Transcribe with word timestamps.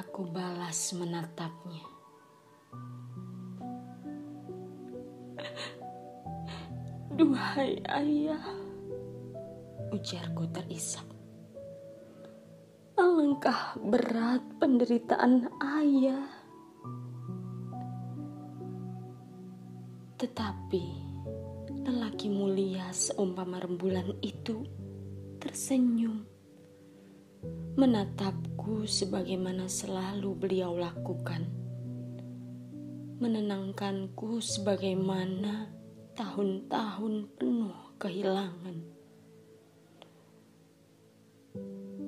aku 0.00 0.24
balas 0.32 0.96
menatapnya. 0.96 1.84
Duhai 7.20 7.84
ayah, 7.84 8.40
ujarku 9.92 10.48
terisak. 10.56 11.04
Alangkah 12.96 13.76
berat 13.76 14.40
penderitaan 14.56 15.52
ayah. 15.60 16.24
Tetapi 20.16 20.84
lelaki 21.84 22.32
mulia 22.32 22.88
seumpama 22.92 23.60
rembulan 23.60 24.16
itu 24.24 24.64
tersenyum 25.40 26.24
menatapku 28.60 28.84
sebagaimana 28.84 29.72
selalu 29.72 30.36
beliau 30.36 30.76
lakukan, 30.76 31.48
menenangkanku 33.16 34.36
sebagaimana 34.36 35.72
tahun-tahun 36.12 37.14
penuh 37.40 37.76
kehilangan. 37.96 38.76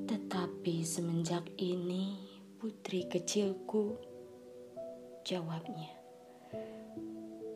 Tetapi 0.05 0.84
semenjak 0.84 1.48
ini, 1.57 2.20
putri 2.60 3.09
kecilku, 3.09 3.96
jawabnya, 5.24 5.88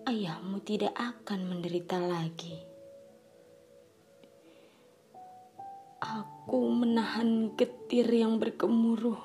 ayahmu 0.09 0.57
tidak 0.65 0.97
akan 0.97 1.53
menderita 1.53 2.01
lagi. 2.01 2.65
Aku 6.01 6.36
menahan 6.55 7.51
getir 7.59 8.07
yang 8.07 8.39
bergemuruh, 8.39 9.19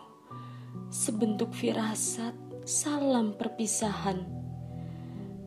sebentuk 0.90 1.54
firasat 1.54 2.34
salam 2.66 3.38
perpisahan. 3.38 4.26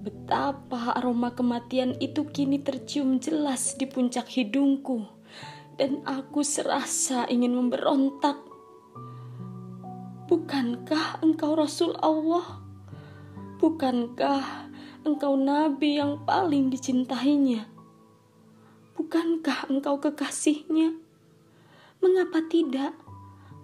Betapa 0.07 0.95
aroma 0.95 1.35
kematian 1.35 1.99
itu 1.99 2.31
kini 2.31 2.63
tercium 2.63 3.19
jelas 3.19 3.75
di 3.75 3.91
puncak 3.91 4.31
hidungku, 4.31 5.03
dan 5.75 5.99
aku 6.07 6.47
serasa 6.47 7.27
ingin 7.27 7.59
memberontak. 7.59 8.39
Bukankah 10.31 11.27
engkau 11.27 11.59
Rasul 11.59 11.99
Allah? 11.99 12.63
Bukankah 13.59 14.71
engkau 15.03 15.35
Nabi 15.35 15.99
yang 15.99 16.23
paling 16.23 16.71
dicintainya? 16.71 17.67
Bukankah 18.95 19.75
engkau 19.75 19.99
kekasihnya? 19.99 21.04
Mengapa 22.05 22.45
tidak? 22.53 22.93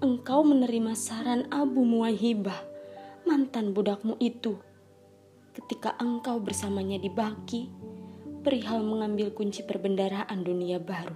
Engkau 0.00 0.40
menerima 0.40 0.96
saran 0.96 1.44
Abu 1.52 1.84
Muwahibah, 1.84 2.56
mantan 3.28 3.76
budakmu 3.76 4.16
itu. 4.16 4.56
Ketika 5.52 5.92
engkau 6.00 6.40
bersamanya 6.40 6.96
di 6.96 7.12
Baki, 7.12 7.68
perihal 8.40 8.80
mengambil 8.80 9.36
kunci 9.36 9.60
perbendaraan 9.60 10.40
dunia 10.40 10.80
baru. 10.80 11.12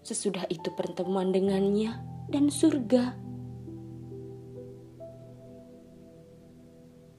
Sesudah 0.00 0.48
itu 0.48 0.72
pertemuan 0.72 1.36
dengannya 1.36 2.00
dan 2.32 2.48
surga. 2.48 3.12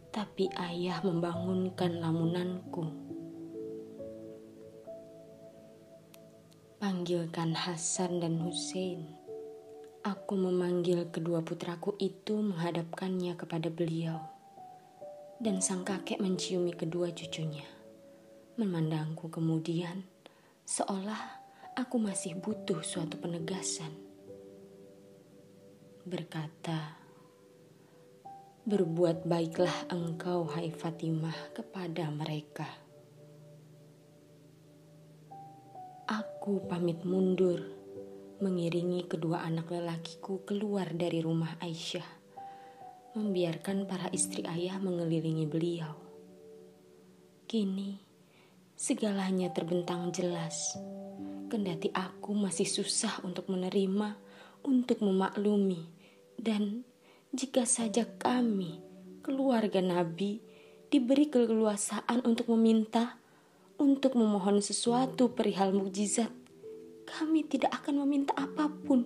Tapi 0.09 0.49
ayah 0.57 1.05
membangunkan 1.05 2.01
lamunanku. 2.01 3.02
Panggilkan 6.83 7.55
Hasan 7.55 8.19
dan 8.19 8.43
Hussein. 8.43 9.07
Aku 10.03 10.35
memanggil 10.35 11.07
kedua 11.15 11.39
putraku 11.39 11.95
itu 11.95 12.35
menghadapkannya 12.43 13.39
kepada 13.39 13.71
beliau. 13.71 14.19
Dan 15.39 15.63
sang 15.63 15.87
kakek 15.87 16.19
menciumi 16.19 16.75
kedua 16.75 17.15
cucunya. 17.15 17.63
Memandangku 18.59 19.31
kemudian, 19.31 20.03
seolah 20.67 21.39
aku 21.79 22.03
masih 22.03 22.35
butuh 22.43 22.83
suatu 22.83 23.15
penegasan. 23.15 23.95
Berkata, 26.03 26.99
Berbuat 28.67 29.23
baiklah 29.23 29.87
engkau, 29.87 30.51
hai 30.51 30.67
Fatimah, 30.67 31.55
kepada 31.55 32.11
mereka. 32.11 32.82
Aku 36.03 36.59
pamit 36.67 37.07
mundur, 37.07 37.63
mengiringi 38.43 39.07
kedua 39.07 39.47
anak 39.47 39.71
lelakiku 39.71 40.43
keluar 40.43 40.91
dari 40.91 41.23
rumah 41.23 41.55
Aisyah, 41.63 42.03
membiarkan 43.15 43.87
para 43.87 44.11
istri 44.11 44.43
ayah 44.43 44.83
mengelilingi 44.83 45.47
beliau. 45.47 45.95
Kini, 47.47 48.03
segalanya 48.75 49.47
terbentang 49.55 50.11
jelas, 50.11 50.75
kendati 51.47 51.87
aku 51.95 52.35
masih 52.35 52.67
susah 52.67 53.23
untuk 53.23 53.47
menerima, 53.47 54.19
untuk 54.67 54.99
memaklumi, 54.99 55.87
dan 56.35 56.83
jika 57.31 57.63
saja 57.63 58.03
kami, 58.19 58.83
keluarga 59.23 59.79
Nabi, 59.79 60.43
diberi 60.91 61.31
keleluasaan 61.31 62.27
untuk 62.27 62.51
meminta, 62.51 63.22
untuk 63.79 64.13
memohon 64.13 64.61
sesuatu 64.61 65.33
perihal 65.33 65.73
mukjizat, 65.73 66.29
kami 67.09 67.45
tidak 67.45 67.73
akan 67.81 68.05
meminta 68.05 68.33
apa 68.37 68.69
pun 68.69 69.05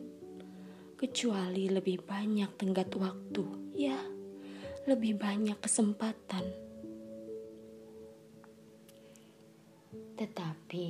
kecuali 0.98 1.70
lebih 1.70 2.04
banyak 2.04 2.50
tenggat 2.58 2.90
waktu, 2.98 3.46
ya, 3.78 3.98
lebih 4.90 5.16
banyak 5.16 5.56
kesempatan. 5.62 6.44
Tetapi, 10.18 10.88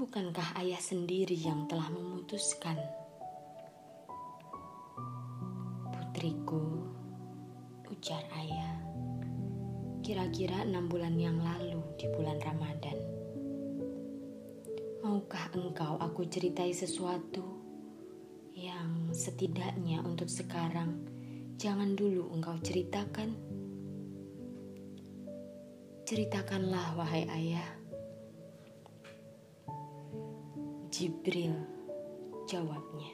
bukankah 0.00 0.56
ayah 0.64 0.80
sendiri 0.80 1.36
yang 1.36 1.68
telah 1.68 1.92
memutuskan? 1.92 2.80
Putriku, 5.92 6.88
ujar 7.92 8.24
ayah 8.40 8.65
kira-kira 10.06 10.62
enam 10.62 10.86
bulan 10.86 11.18
yang 11.18 11.34
lalu 11.42 11.82
di 11.98 12.06
bulan 12.14 12.38
Ramadan. 12.38 12.94
Maukah 15.02 15.50
engkau 15.50 15.98
aku 15.98 16.30
ceritai 16.30 16.70
sesuatu 16.70 17.42
yang 18.54 19.10
setidaknya 19.10 20.06
untuk 20.06 20.30
sekarang 20.30 21.02
jangan 21.58 21.98
dulu 21.98 22.30
engkau 22.30 22.54
ceritakan? 22.62 23.34
Ceritakanlah 26.06 26.94
wahai 26.94 27.26
ayah. 27.26 27.66
Jibril 30.94 31.58
jawabnya. 32.46 33.10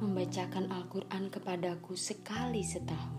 Membacakan 0.00 0.72
Al-Quran 0.72 1.28
kepadaku 1.28 1.92
sekali 1.92 2.64
setahun 2.64 3.17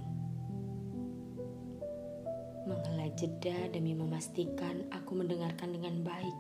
jeda 3.15 3.71
demi 3.71 3.95
memastikan 3.95 4.85
aku 4.91 5.15
mendengarkan 5.15 5.71
dengan 5.71 6.03
baik, 6.03 6.37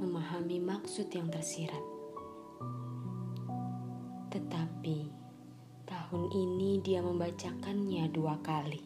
memahami 0.00 0.58
maksud 0.58 1.12
yang 1.12 1.28
tersirat. 1.28 1.84
Tetapi 4.32 4.98
tahun 5.84 6.24
ini 6.32 6.80
dia 6.80 7.04
membacakannya 7.04 8.08
dua 8.08 8.40
kali 8.40 8.80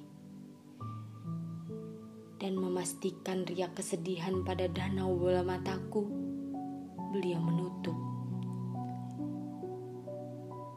dan 2.42 2.58
memastikan 2.58 3.46
riak 3.46 3.78
kesedihan 3.78 4.42
pada 4.42 4.66
danau 4.66 5.14
bola 5.14 5.46
mataku, 5.46 6.02
beliau 7.14 7.38
menutup. 7.38 7.96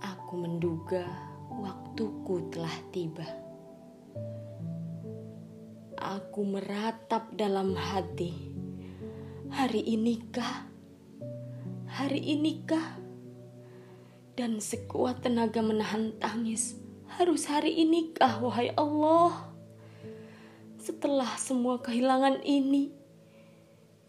Aku 0.05 0.37
menduga 0.37 1.03
waktuku 1.49 2.47
telah 2.53 2.75
tiba 2.93 3.40
aku 6.11 6.43
meratap 6.43 7.31
dalam 7.39 7.71
hati. 7.71 8.35
Hari 9.47 9.79
inikah? 9.79 10.67
Hari 11.87 12.19
inikah? 12.19 12.99
Dan 14.35 14.59
sekuat 14.59 15.23
tenaga 15.23 15.63
menahan 15.63 16.11
tangis. 16.19 16.75
Harus 17.15 17.47
hari 17.47 17.79
inikah, 17.79 18.43
wahai 18.43 18.75
Allah? 18.75 19.55
Setelah 20.75 21.31
semua 21.39 21.79
kehilangan 21.79 22.43
ini, 22.43 22.91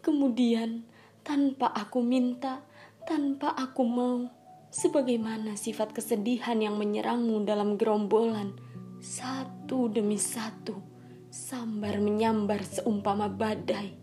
kemudian 0.03 0.83
tanpa 1.23 1.71
aku 1.71 2.03
minta, 2.03 2.63
tanpa 3.07 3.55
aku 3.55 3.83
mau, 3.87 4.27
sebagaimana 4.75 5.55
sifat 5.55 5.95
kesedihan 5.95 6.59
yang 6.59 6.75
menyerangmu 6.75 7.43
dalam 7.47 7.75
gerombolan, 7.79 8.55
satu 9.03 9.91
demi 9.91 10.15
satu 10.15 10.92
Sambar 11.33 11.97
menyambar 11.97 12.61
seumpama 12.61 13.25
badai. 13.25 13.97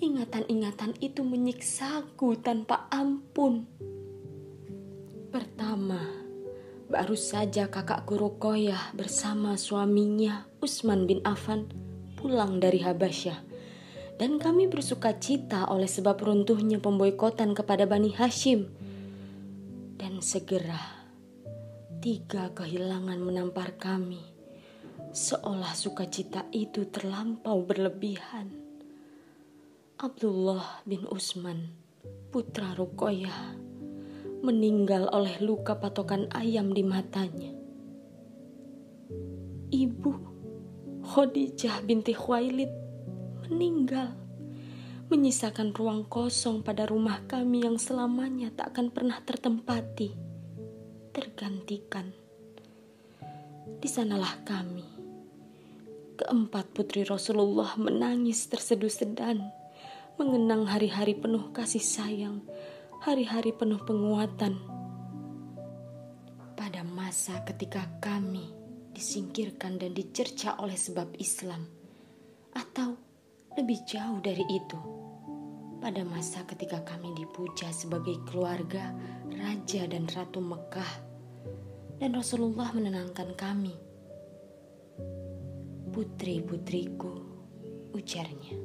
Ingatan-ingatan 0.00 0.96
itu 1.04 1.20
menyiksaku 1.20 2.40
tanpa 2.40 2.88
ampun. 2.88 3.68
Pertama, 5.28 6.24
Baru 6.84 7.16
saja 7.16 7.72
kakakku 7.72 8.20
Rukoyah 8.20 8.92
bersama 8.92 9.56
suaminya 9.56 10.44
Usman 10.60 11.08
bin 11.08 11.24
Affan 11.24 11.72
pulang 12.20 12.60
dari 12.60 12.84
Habasyah. 12.84 13.40
Dan 14.20 14.36
kami 14.36 14.68
bersuka 14.68 15.16
cita 15.16 15.66
oleh 15.66 15.88
sebab 15.88 16.20
runtuhnya 16.20 16.78
pemboikotan 16.78 17.56
kepada 17.56 17.88
Bani 17.88 18.12
Hashim. 18.14 18.68
Dan 19.96 20.20
segera 20.20 20.78
tiga 22.04 22.52
kehilangan 22.52 23.18
menampar 23.18 23.74
kami. 23.80 24.33
Seolah 25.14 25.78
sukacita 25.78 26.50
itu 26.50 26.90
terlampau 26.90 27.62
berlebihan. 27.62 28.50
Abdullah 29.94 30.82
bin 30.82 31.06
Usman, 31.06 31.70
putra 32.34 32.74
Rukoyah, 32.74 33.54
meninggal 34.42 35.06
oleh 35.14 35.38
luka 35.38 35.78
patokan 35.78 36.26
ayam 36.34 36.74
di 36.74 36.82
matanya. 36.82 37.54
Ibu 39.70 40.12
Khadijah 41.06 41.86
binti 41.86 42.10
Khuwailid 42.10 42.74
meninggal, 43.46 44.18
menyisakan 45.14 45.78
ruang 45.78 46.10
kosong 46.10 46.66
pada 46.66 46.90
rumah 46.90 47.22
kami 47.30 47.62
yang 47.62 47.78
selamanya 47.78 48.50
tak 48.50 48.74
akan 48.74 48.90
pernah 48.90 49.22
tertempati, 49.22 50.10
tergantikan. 51.14 52.10
Di 53.78 53.86
sanalah 53.86 54.42
kami, 54.42 54.93
keempat 56.14 56.70
putri 56.72 57.02
Rasulullah 57.02 57.74
menangis 57.76 58.46
terseduh-sedan, 58.50 59.42
mengenang 60.16 60.70
hari-hari 60.70 61.18
penuh 61.18 61.50
kasih 61.50 61.82
sayang 61.82 62.40
hari-hari 63.04 63.52
penuh 63.52 63.84
penguatan. 63.84 64.56
Pada 66.56 66.80
masa 66.88 67.44
ketika 67.44 67.84
kami 68.00 68.48
disingkirkan 68.96 69.76
dan 69.76 69.92
dicerca 69.92 70.56
oleh 70.56 70.72
sebab 70.72 71.12
Islam, 71.20 71.68
atau 72.56 72.96
lebih 73.60 73.84
jauh 73.84 74.24
dari 74.24 74.40
itu, 74.48 74.80
pada 75.84 76.00
masa 76.00 76.48
ketika 76.48 76.80
kami 76.80 77.12
dipuja 77.12 77.68
sebagai 77.76 78.24
keluarga 78.24 78.96
raja 79.36 79.84
dan 79.84 80.08
ratu 80.08 80.40
Mekah, 80.40 80.92
dan 82.00 82.16
Rasulullah 82.16 82.72
menenangkan 82.72 83.36
kami. 83.36 83.83
Putri-putriku, 85.94 87.22
ujarnya. 87.94 88.58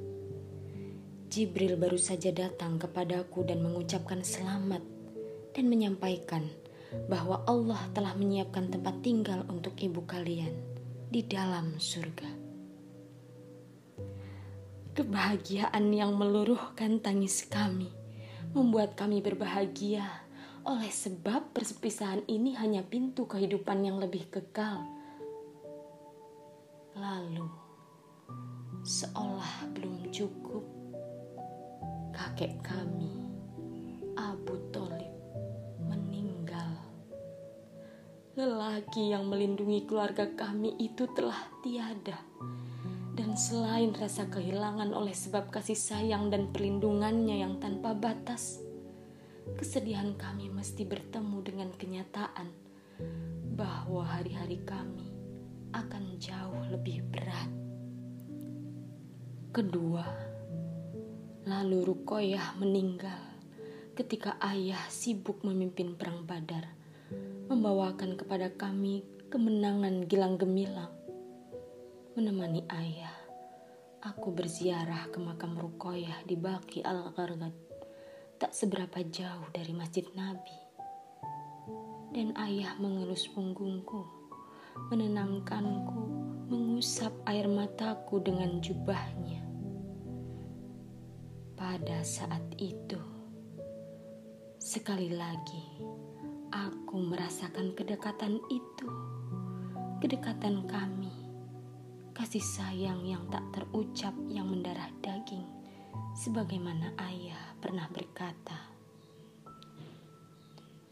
Jibril 1.30 1.78
baru 1.78 2.02
saja 2.02 2.34
datang 2.34 2.82
kepadaku 2.82 3.46
dan 3.46 3.62
mengucapkan 3.62 4.26
selamat 4.26 4.82
dan 5.54 5.70
menyampaikan 5.70 6.50
bahwa 7.06 7.46
Allah 7.46 7.86
telah 7.94 8.18
menyiapkan 8.18 8.74
tempat 8.74 9.06
tinggal 9.06 9.46
untuk 9.46 9.78
ibu 9.78 10.02
kalian 10.10 10.58
di 11.14 11.22
dalam 11.22 11.78
surga. 11.78 12.34
Kebahagiaan 14.98 15.86
yang 15.94 16.18
meluruhkan 16.18 16.98
tangis 16.98 17.46
kami 17.46 17.94
membuat 18.58 18.98
kami 18.98 19.22
berbahagia 19.22 20.02
oleh 20.66 20.90
sebab 20.90 21.54
perpisahan 21.54 22.26
ini 22.26 22.58
hanya 22.58 22.82
pintu 22.82 23.30
kehidupan 23.30 23.86
yang 23.86 24.02
lebih 24.02 24.26
kekal. 24.34 24.98
Lalu, 27.00 27.48
seolah 28.84 29.72
belum 29.72 30.12
cukup, 30.12 30.68
kakek 32.12 32.60
kami, 32.60 33.24
Abu 34.20 34.60
Talib, 34.76 35.08
meninggal. 35.80 36.76
Lelaki 38.36 39.16
yang 39.16 39.32
melindungi 39.32 39.88
keluarga 39.88 40.28
kami 40.36 40.76
itu 40.76 41.08
telah 41.16 41.40
tiada. 41.64 42.20
Dan 43.16 43.40
selain 43.40 43.96
rasa 43.96 44.28
kehilangan 44.28 44.92
oleh 44.92 45.16
sebab 45.16 45.56
kasih 45.56 45.80
sayang 45.80 46.28
dan 46.28 46.52
perlindungannya 46.52 47.40
yang 47.40 47.64
tanpa 47.64 47.96
batas, 47.96 48.60
kesedihan 49.56 50.20
kami 50.20 50.52
mesti 50.52 50.84
bertemu 50.84 51.38
dengan 51.48 51.72
kenyataan 51.80 52.52
bahwa 53.56 54.04
hari-hari 54.04 54.60
kami 54.68 55.09
akan 55.74 56.18
jauh 56.22 56.64
lebih 56.70 57.04
berat. 57.10 57.50
Kedua, 59.50 60.30
Lalu 61.50 61.82
Rukoyah 61.82 62.54
meninggal 62.62 63.26
ketika 63.98 64.38
ayah 64.44 64.86
sibuk 64.86 65.42
memimpin 65.42 65.98
perang 65.98 66.22
badar, 66.22 66.68
membawakan 67.50 68.20
kepada 68.22 68.54
kami 68.54 69.02
kemenangan 69.34 70.06
gilang 70.06 70.38
gemilang. 70.38 70.94
Menemani 72.14 72.68
ayah, 72.70 73.16
aku 74.04 74.30
berziarah 74.30 75.10
ke 75.10 75.18
makam 75.18 75.58
Rukoyah 75.58 76.22
di 76.28 76.38
Baki 76.38 76.86
Al-Ghargad, 76.86 77.56
tak 78.38 78.54
seberapa 78.54 79.02
jauh 79.10 79.50
dari 79.50 79.74
Masjid 79.74 80.06
Nabi. 80.14 80.60
Dan 82.14 82.38
ayah 82.38 82.78
mengelus 82.78 83.26
punggungku, 83.32 84.19
menenangkanku, 84.88 86.02
mengusap 86.48 87.12
air 87.28 87.52
mataku 87.52 88.24
dengan 88.24 88.64
jubahnya 88.64 89.50
pada 91.60 92.00
saat 92.08 92.40
itu, 92.56 92.96
sekali 94.64 95.12
lagi 95.12 95.84
aku 96.56 96.96
merasakan 97.04 97.76
kedekatan 97.76 98.40
itu, 98.48 98.88
kedekatan 100.00 100.64
kami, 100.72 101.12
kasih 102.16 102.40
sayang 102.40 103.04
yang 103.04 103.28
tak 103.28 103.44
terucap 103.52 104.16
yang 104.32 104.48
mendarah 104.48 104.88
daging, 105.04 105.44
sebagaimana 106.16 106.96
ayah 107.12 107.54
pernah 107.60 107.92
berkata. 107.92 108.72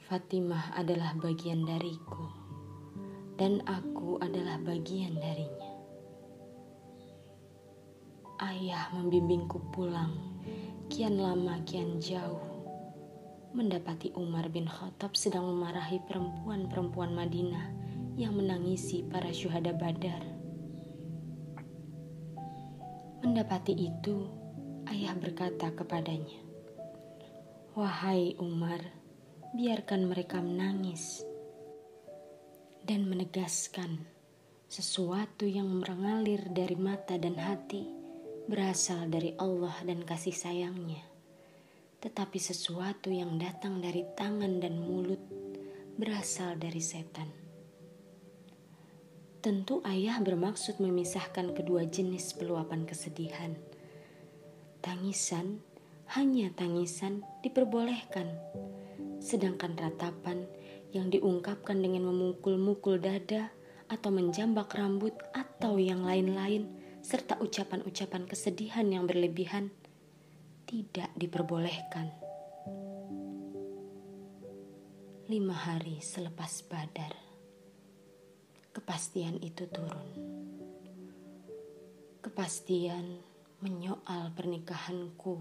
Fatimah 0.03 0.75
adalah 0.75 1.15
bagian 1.15 1.63
dariku, 1.63 2.27
dan 3.37 3.61
aku 3.69 4.17
adalah 4.19 4.57
bagian 4.65 5.13
darinya. 5.21 5.71
Ayah 8.41 8.89
membimbingku 8.93 9.61
pulang 9.73 10.13
kian 10.89 11.21
lama 11.21 11.61
kian 11.65 12.01
jauh 12.01 12.57
mendapati 13.57 14.13
Umar 14.13 14.53
bin 14.53 14.69
Khattab 14.69 15.17
sedang 15.17 15.49
memarahi 15.49 15.97
perempuan-perempuan 16.05 17.15
Madinah 17.15 17.73
yang 18.13 18.37
menangisi 18.37 19.01
para 19.01 19.33
syuhada 19.33 19.73
Badar. 19.73 20.21
Mendapati 23.25 23.73
itu, 23.73 24.29
ayah 24.89 25.17
berkata 25.17 25.73
kepadanya, 25.73 26.37
"Wahai 27.73 28.37
Umar, 28.37 28.81
biarkan 29.57 30.05
mereka 30.05 30.37
menangis." 30.37 31.25
Dan 32.87 33.11
menegaskan 33.11 33.99
sesuatu 34.71 35.43
yang 35.43 35.67
mengalir 35.67 36.39
dari 36.47 36.79
mata 36.79 37.19
dan 37.19 37.35
hati 37.35 37.83
berasal 38.47 39.11
dari 39.11 39.35
Allah 39.35 39.75
dan 39.83 40.07
kasih 40.07 40.31
sayangnya, 40.31 41.03
tetapi 41.99 42.39
sesuatu 42.39 43.11
yang 43.11 43.35
datang 43.35 43.83
dari 43.83 44.07
tangan 44.15 44.63
dan 44.63 44.79
mulut 44.79 45.19
berasal 45.99 46.55
dari 46.55 46.79
setan. 46.79 47.27
Tentu 49.43 49.83
ayah 49.83 50.23
bermaksud 50.23 50.79
memisahkan 50.79 51.51
kedua 51.59 51.83
jenis 51.91 52.39
peluapan 52.39 52.87
kesedihan. 52.87 53.51
Tangisan, 54.79 55.59
hanya 56.15 56.55
tangisan 56.55 57.27
diperbolehkan, 57.43 58.31
sedangkan 59.19 59.75
ratapan 59.75 60.47
yang 60.97 61.13
diungkapkan 61.13 61.77
dengan 61.77 62.09
memukul-mukul 62.09 62.97
dada 62.97 63.53
atau 63.85 64.09
menjambak 64.09 64.73
rambut 64.73 65.13
atau 65.31 65.77
yang 65.77 66.01
lain-lain 66.01 66.65
serta 67.05 67.37
ucapan-ucapan 67.37 68.25
kesedihan 68.25 68.83
yang 68.89 69.05
berlebihan 69.05 69.69
tidak 70.65 71.13
diperbolehkan. 71.15 72.11
Lima 75.29 75.55
hari 75.55 76.01
selepas 76.01 76.65
badar, 76.67 77.13
kepastian 78.73 79.39
itu 79.39 79.69
turun. 79.69 80.09
Kepastian 82.19 83.23
menyoal 83.63 84.35
pernikahanku 84.35 85.39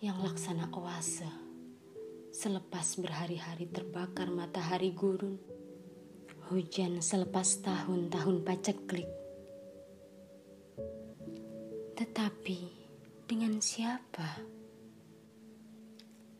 yang 0.00 0.20
laksana 0.22 0.70
oase 0.72 1.47
selepas 2.38 2.94
berhari-hari 3.02 3.66
terbakar 3.66 4.30
matahari 4.30 4.94
gurun. 4.94 5.42
Hujan 6.54 7.02
selepas 7.02 7.58
tahun-tahun 7.66 8.46
paceklik 8.46 9.10
tetapi 11.98 12.62
dengan 13.26 13.58
siapa? 13.58 14.38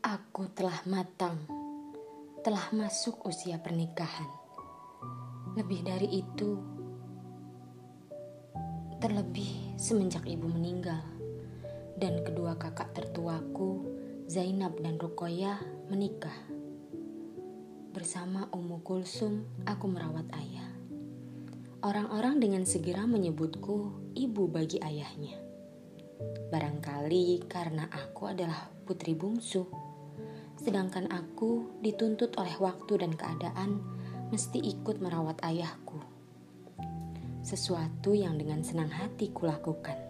Aku 0.06 0.46
telah 0.54 0.86
matang 0.86 1.34
telah 2.46 2.70
masuk 2.70 3.26
usia 3.26 3.58
pernikahan. 3.58 4.30
Lebih 5.58 5.82
dari 5.82 6.22
itu, 6.22 6.62
terlebih 9.02 9.74
semenjak 9.74 10.22
ibu 10.30 10.46
meninggal 10.46 11.02
dan 11.98 12.22
kedua 12.22 12.54
kakak 12.54 12.94
tertuaku, 12.94 13.82
Zainab 14.30 14.78
dan 14.78 14.94
Rukoya, 15.02 15.58
menikah. 15.88 16.36
Bersama 17.92 18.46
Ummu 18.54 18.84
Kulsum, 18.84 19.44
aku 19.66 19.90
merawat 19.90 20.28
ayah. 20.38 20.70
Orang-orang 21.82 22.38
dengan 22.38 22.62
segera 22.62 23.08
menyebutku 23.08 23.92
ibu 24.14 24.44
bagi 24.46 24.78
ayahnya. 24.84 25.36
Barangkali 26.48 27.44
karena 27.48 27.88
aku 27.90 28.30
adalah 28.30 28.70
putri 28.84 29.18
bungsu 29.18 29.88
sedangkan 30.58 31.06
aku 31.14 31.70
dituntut 31.80 32.34
oleh 32.34 32.54
waktu 32.58 32.98
dan 32.98 33.14
keadaan 33.14 33.78
mesti 34.34 34.58
ikut 34.58 34.98
merawat 34.98 35.38
ayahku. 35.46 36.02
Sesuatu 37.46 38.12
yang 38.12 38.36
dengan 38.36 38.60
senang 38.66 38.90
hati 38.90 39.30
kulakukan. 39.30 40.07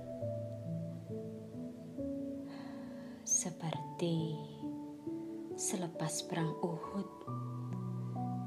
Perang 6.29 6.53
Uhud, 6.61 7.09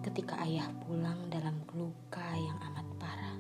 ketika 0.06 0.38
ayah 0.46 0.70
pulang 0.86 1.34
dalam 1.34 1.66
luka 1.74 2.22
yang 2.38 2.54
amat 2.70 2.88
parah. 3.02 3.38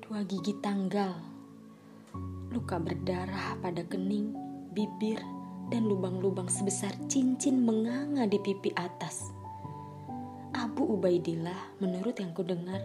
Dua 0.00 0.24
gigi 0.24 0.56
tanggal, 0.64 1.12
luka 2.48 2.80
berdarah 2.80 3.60
pada 3.60 3.84
kening 3.84 4.32
bibir, 4.72 5.20
dan 5.68 5.84
lubang-lubang 5.84 6.48
sebesar 6.48 6.96
cincin 7.04 7.60
menganga 7.60 8.24
di 8.24 8.40
pipi 8.40 8.72
atas. 8.80 9.28
Abu 10.56 10.88
Ubaidillah, 10.88 11.84
menurut 11.84 12.16
yang 12.16 12.32
kudengar, 12.32 12.80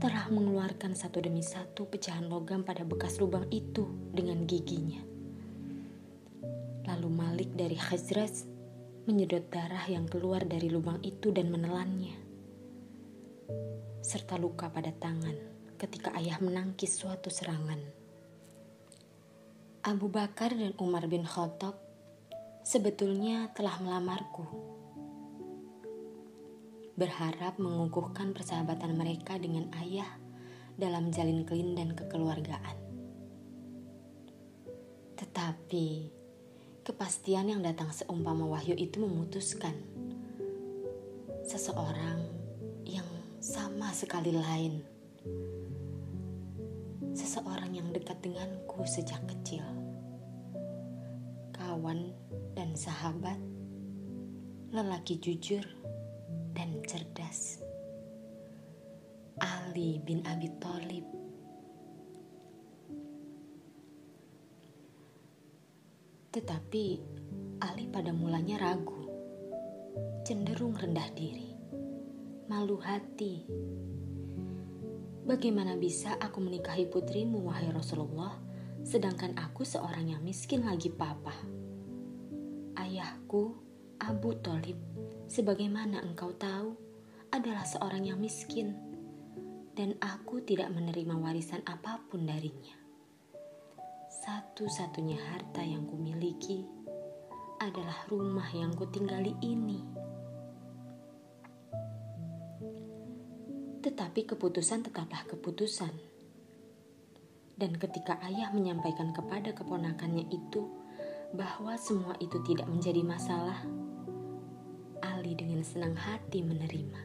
telah 0.00 0.24
mengeluarkan 0.32 0.96
satu 0.96 1.20
demi 1.20 1.44
satu 1.44 1.84
pecahan 1.84 2.24
logam 2.32 2.64
pada 2.64 2.80
bekas 2.80 3.20
lubang 3.20 3.44
itu 3.52 3.84
dengan 4.16 4.48
giginya. 4.48 5.09
Lalu 6.88 7.08
Malik 7.12 7.50
dari 7.52 7.76
Khazraj 7.76 8.48
menyedot 9.04 9.48
darah 9.50 9.84
yang 9.90 10.06
keluar 10.06 10.44
dari 10.44 10.70
lubang 10.70 11.00
itu 11.04 11.34
dan 11.34 11.50
menelannya. 11.50 12.16
Serta 14.00 14.40
luka 14.40 14.72
pada 14.72 14.92
tangan 14.94 15.36
ketika 15.80 16.12
ayah 16.20 16.36
menangkis 16.40 16.96
suatu 17.00 17.32
serangan. 17.32 17.80
Abu 19.80 20.12
Bakar 20.12 20.52
dan 20.52 20.76
Umar 20.76 21.08
bin 21.08 21.24
Khattab 21.24 21.72
sebetulnya 22.60 23.48
telah 23.56 23.80
melamarku. 23.80 24.44
Berharap 27.00 27.56
mengukuhkan 27.56 28.36
persahabatan 28.36 28.92
mereka 28.92 29.40
dengan 29.40 29.72
ayah 29.80 30.20
dalam 30.76 31.08
jalin 31.08 31.48
kelin 31.48 31.72
dan 31.72 31.96
kekeluargaan. 31.96 32.76
Tetapi 35.16 36.19
kepastian 36.90 37.46
yang 37.46 37.62
datang 37.62 37.94
seumpama 37.94 38.50
wahyu 38.50 38.74
itu 38.74 38.98
memutuskan 38.98 39.78
seseorang 41.46 42.26
yang 42.82 43.06
sama 43.38 43.94
sekali 43.94 44.34
lain 44.34 44.82
seseorang 47.14 47.74
yang 47.74 47.90
dekat 47.94 48.18
denganku 48.22 48.82
sejak 48.86 49.20
kecil, 49.26 49.62
kawan 51.54 52.14
dan 52.58 52.74
sahabat, 52.74 53.38
lelaki 54.74 55.18
jujur 55.18 55.62
dan 56.54 56.80
cerdas. 56.86 57.62
Ali 59.40 60.02
bin 60.02 60.26
Abi 60.28 60.48
Thalib. 60.58 61.19
Tetapi 66.30 66.86
Ali 67.60 67.90
pada 67.90 68.14
mulanya 68.14 68.56
ragu, 68.62 69.04
cenderung 70.24 70.78
rendah 70.78 71.10
diri, 71.12 71.52
malu 72.48 72.80
hati, 72.80 73.44
Bagaimana 75.30 75.78
bisa 75.78 76.18
aku 76.18 76.42
menikahi 76.42 76.90
putrimu, 76.90 77.46
wahai 77.46 77.70
Rasulullah, 77.70 78.34
sedangkan 78.82 79.38
aku 79.38 79.62
seorang 79.62 80.10
yang 80.10 80.26
miskin 80.26 80.66
lagi 80.66 80.90
papa? 80.90 81.30
Ayahku, 82.74 83.54
Abu 84.02 84.34
Talib, 84.42 84.74
sebagaimana 85.30 86.02
engkau 86.02 86.34
tahu, 86.34 86.74
adalah 87.30 87.62
seorang 87.62 88.10
yang 88.10 88.18
miskin, 88.18 88.74
dan 89.78 89.94
aku 90.02 90.42
tidak 90.42 90.74
menerima 90.74 91.14
warisan 91.14 91.62
apa 91.62 92.02
pun 92.10 92.26
darinya. 92.26 92.79
Satu-satunya 94.20 95.16
harta 95.16 95.64
yang 95.64 95.88
kumiliki 95.88 96.68
adalah 97.60 98.04
rumah 98.12 98.48
yang 98.52 98.72
kutinggali 98.76 99.32
ini 99.40 100.00
Tetapi 103.80 104.28
keputusan 104.28 104.84
tetaplah 104.84 105.24
keputusan. 105.24 105.88
Dan 107.56 107.76
ketika 107.80 108.20
ayah 108.28 108.52
menyampaikan 108.52 109.12
kepada 109.16 109.56
keponakannya 109.56 110.28
itu 110.28 110.68
bahwa 111.32 111.76
semua 111.80 112.12
itu 112.20 112.40
tidak 112.44 112.68
menjadi 112.68 113.00
masalah, 113.00 113.56
Ali 115.00 115.32
dengan 115.32 115.64
senang 115.64 115.96
hati 115.96 116.44
menerima. 116.44 117.00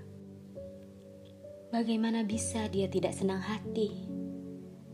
Bagaimana 1.72 2.28
bisa 2.28 2.68
dia 2.68 2.92
tidak 2.92 3.16
senang 3.16 3.40
hati? 3.40 4.15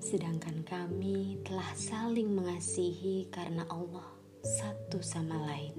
Sedangkan 0.02 0.66
kami 0.66 1.38
telah 1.46 1.78
saling 1.78 2.34
mengasihi 2.34 3.30
karena 3.30 3.70
Allah 3.70 4.10
satu 4.42 4.98
sama 4.98 5.38
lain. 5.46 5.78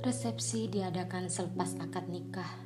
Resepsi 0.00 0.72
diadakan 0.72 1.28
selepas 1.28 1.76
akad 1.76 2.08
nikah 2.08 2.64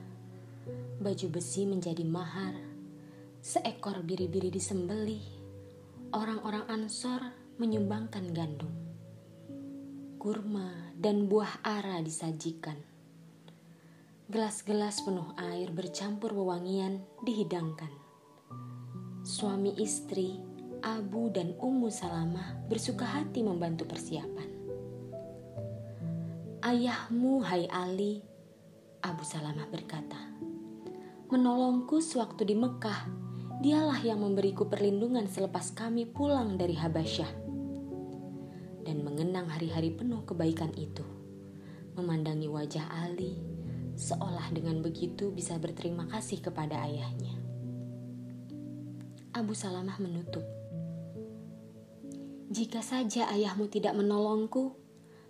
baju 0.98 1.26
besi 1.30 1.62
menjadi 1.62 2.02
mahar, 2.02 2.58
seekor 3.38 4.02
biri-biri 4.02 4.50
disembelih, 4.50 5.22
orang-orang 6.10 6.66
Ansor 6.66 7.22
menyumbangkan 7.58 8.34
gandum, 8.34 8.75
kurma 10.18 10.94
dan 10.98 11.30
buah 11.30 11.62
ara 11.62 12.02
disajikan. 12.02 12.75
Gelas-gelas 14.26 15.06
penuh 15.06 15.30
air 15.38 15.70
bercampur 15.70 16.34
wewangian 16.34 17.06
dihidangkan. 17.22 18.07
Suami 19.28 19.76
istri, 19.76 20.40
Abu 20.80 21.28
dan 21.28 21.52
Ummu 21.61 21.92
Salamah 21.92 22.64
bersuka 22.64 23.04
hati 23.04 23.44
membantu 23.44 23.85
persiapan. 23.85 24.49
Ayahmu, 26.64 27.44
hai 27.44 27.68
Ali, 27.68 28.25
Abu 29.04 29.28
Salamah 29.28 29.68
berkata, 29.68 30.16
menolongku 31.28 32.00
sewaktu 32.00 32.49
di 32.49 32.56
Mekah. 32.56 33.04
Dialah 33.61 34.00
yang 34.00 34.25
memberiku 34.25 34.64
perlindungan 34.64 35.28
selepas 35.28 35.76
kami 35.76 36.08
pulang 36.08 36.56
dari 36.56 36.80
Habasyah. 36.80 37.32
Dan 38.80 39.04
mengenang 39.04 39.52
hari-hari 39.52 39.92
penuh 39.92 40.25
kebaikan 40.25 40.73
itu. 40.73 41.04
Memandangi 42.00 42.49
wajah 42.49 43.04
Ali, 43.04 43.37
seolah 43.92 44.49
dengan 44.56 44.80
begitu 44.80 45.28
bisa 45.37 45.61
berterima 45.61 46.08
kasih 46.08 46.40
kepada 46.40 46.80
ayahnya. 46.80 47.38
Abu 49.37 49.52
Salamah 49.52 50.00
menutup. 50.00 50.40
Jika 52.49 52.80
saja 52.80 53.28
ayahmu 53.28 53.68
tidak 53.68 53.92
menolongku, 53.92 54.73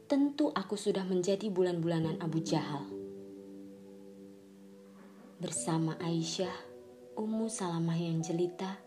tentu 0.06 0.54
aku 0.54 0.78
sudah 0.78 1.02
menjadi 1.02 1.50
bulan-bulanan 1.50 2.22
Abu 2.22 2.38
Jahal. 2.38 2.86
Bersama 5.42 5.98
Aisyah, 5.98 6.54
Ummu 7.18 7.50
Salamah 7.50 7.98
yang 7.98 8.22
jelita 8.22 8.78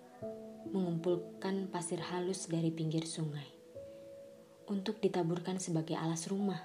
mengumpulkan 0.72 1.68
pasir 1.68 2.00
halus 2.00 2.48
dari 2.48 2.72
pinggir 2.72 3.04
sungai 3.04 3.48
untuk 4.72 5.04
ditaburkan 5.04 5.60
sebagai 5.60 6.00
alas 6.00 6.32
rumah. 6.32 6.64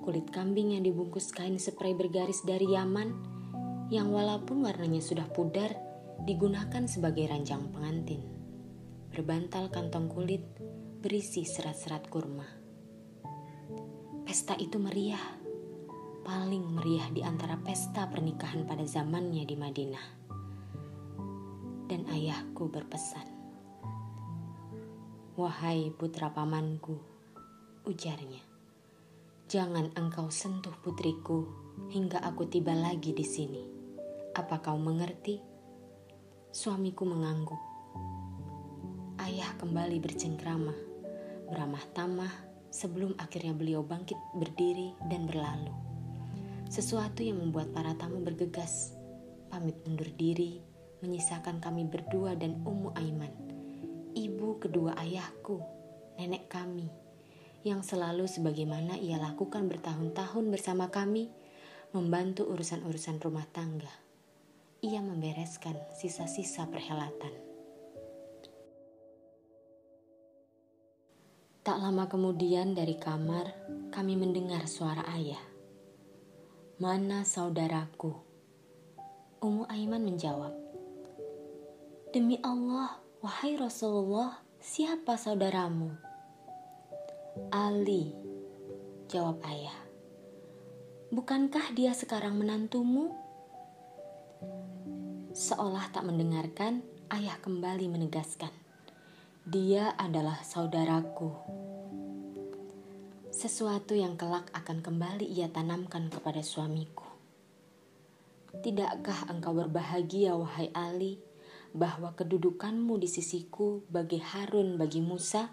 Kulit 0.00 0.32
kambing 0.32 0.72
yang 0.72 0.84
dibungkus 0.88 1.28
kain 1.28 1.60
spray 1.60 1.92
bergaris 1.92 2.40
dari 2.48 2.72
Yaman 2.72 3.12
yang 3.92 4.08
walaupun 4.16 4.64
warnanya 4.64 5.04
sudah 5.04 5.28
pudar 5.28 5.85
digunakan 6.24 6.88
sebagai 6.88 7.28
ranjang 7.28 7.68
pengantin. 7.74 8.24
Berbantal 9.12 9.68
kantong 9.68 10.08
kulit 10.08 10.44
berisi 11.04 11.44
serat-serat 11.44 12.08
kurma. 12.08 12.46
Pesta 14.24 14.56
itu 14.56 14.80
meriah 14.80 15.22
paling 16.26 16.74
meriah 16.74 17.06
di 17.14 17.22
antara 17.22 17.54
pesta 17.54 18.10
pernikahan 18.10 18.66
pada 18.66 18.82
zamannya 18.82 19.46
di 19.46 19.54
Madinah. 19.54 20.06
Dan 21.86 22.02
ayahku 22.10 22.66
berpesan, 22.66 23.28
"Wahai 25.38 25.94
putra 25.94 26.34
pamanku, 26.34 26.98
ujarnya. 27.86 28.42
Jangan 29.46 29.94
engkau 29.94 30.26
sentuh 30.34 30.74
putriku 30.82 31.46
hingga 31.94 32.18
aku 32.18 32.50
tiba 32.50 32.74
lagi 32.74 33.14
di 33.14 33.22
sini. 33.22 33.62
Apa 34.34 34.58
kau 34.58 34.74
mengerti? 34.74 35.55
Suamiku 36.56 37.04
mengangguk. 37.04 37.60
Ayah 39.20 39.52
kembali 39.60 40.00
bercengkrama, 40.00 40.72
beramah 41.52 41.84
tamah 41.92 42.32
sebelum 42.72 43.12
akhirnya 43.20 43.52
beliau 43.52 43.84
bangkit 43.84 44.16
berdiri 44.40 44.96
dan 45.12 45.28
berlalu. 45.28 45.68
Sesuatu 46.72 47.20
yang 47.20 47.44
membuat 47.44 47.76
para 47.76 47.92
tamu 48.00 48.24
bergegas, 48.24 48.96
pamit 49.52 49.76
undur 49.84 50.08
diri, 50.16 50.64
menyisakan 51.04 51.60
kami 51.60 51.84
berdua 51.92 52.32
dan 52.32 52.64
Ummu 52.64 52.96
Aiman, 52.96 53.36
ibu 54.16 54.56
kedua 54.56 54.96
ayahku, 54.96 55.60
nenek 56.16 56.48
kami 56.48 56.88
yang 57.68 57.84
selalu 57.84 58.24
sebagaimana 58.24 58.96
ia 58.96 59.20
lakukan 59.20 59.68
bertahun-tahun 59.68 60.48
bersama 60.48 60.88
kami, 60.88 61.28
membantu 61.92 62.48
urusan-urusan 62.48 63.20
rumah 63.20 63.44
tangga. 63.52 64.05
Ia 64.84 65.00
membereskan 65.00 65.72
sisa-sisa 65.96 66.68
perhelatan. 66.68 67.32
Tak 71.64 71.80
lama 71.80 72.04
kemudian 72.06 72.76
dari 72.76 73.00
kamar, 73.00 73.50
kami 73.90 74.14
mendengar 74.14 74.68
suara 74.68 75.02
ayah. 75.16 75.40
Mana 76.76 77.24
saudaraku? 77.24 78.12
Umu 79.40 79.64
Aiman 79.72 80.04
menjawab, 80.04 80.52
Demi 82.16 82.40
Allah, 82.40 82.96
wahai 83.20 83.60
Rasulullah, 83.60 84.40
siapa 84.56 85.20
saudaramu? 85.20 85.92
Ali, 87.52 88.16
jawab 89.08 89.40
ayah. 89.44 89.76
Bukankah 91.12 91.76
dia 91.76 91.92
sekarang 91.92 92.40
menantumu? 92.40 93.25
Seolah 95.36 95.92
tak 95.92 96.08
mendengarkan, 96.08 96.80
ayah 97.12 97.36
kembali 97.44 97.92
menegaskan. 97.92 98.50
Dia 99.46 99.92
adalah 99.94 100.40
saudaraku. 100.40 101.30
Sesuatu 103.28 103.92
yang 103.92 104.16
kelak 104.16 104.48
akan 104.56 104.80
kembali 104.80 105.28
ia 105.28 105.52
tanamkan 105.52 106.08
kepada 106.08 106.40
suamiku. 106.40 107.04
Tidakkah 108.64 109.28
engkau 109.28 109.52
berbahagia, 109.52 110.32
wahai 110.32 110.72
Ali, 110.72 111.20
bahwa 111.76 112.16
kedudukanmu 112.16 112.96
di 112.96 113.04
sisiku 113.04 113.84
bagi 113.92 114.16
Harun 114.16 114.80
bagi 114.80 115.04
Musa? 115.04 115.52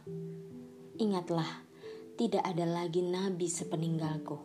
Ingatlah, 0.95 1.67
tidak 2.15 2.47
ada 2.47 2.63
lagi 2.63 3.03
nabi 3.03 3.51
sepeninggalku. 3.51 4.39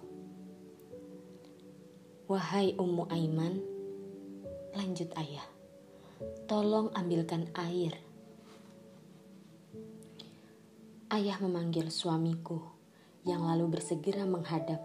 Wahai 2.26 2.74
Ummu 2.74 3.06
Aiman, 3.08 3.77
lanjut 4.76 5.08
ayah, 5.16 5.46
tolong 6.44 6.92
ambilkan 6.92 7.48
air. 7.56 7.96
Ayah 11.08 11.40
memanggil 11.40 11.88
suamiku 11.88 12.60
yang 13.24 13.48
lalu 13.48 13.78
bersegera 13.78 14.28
menghadap. 14.28 14.84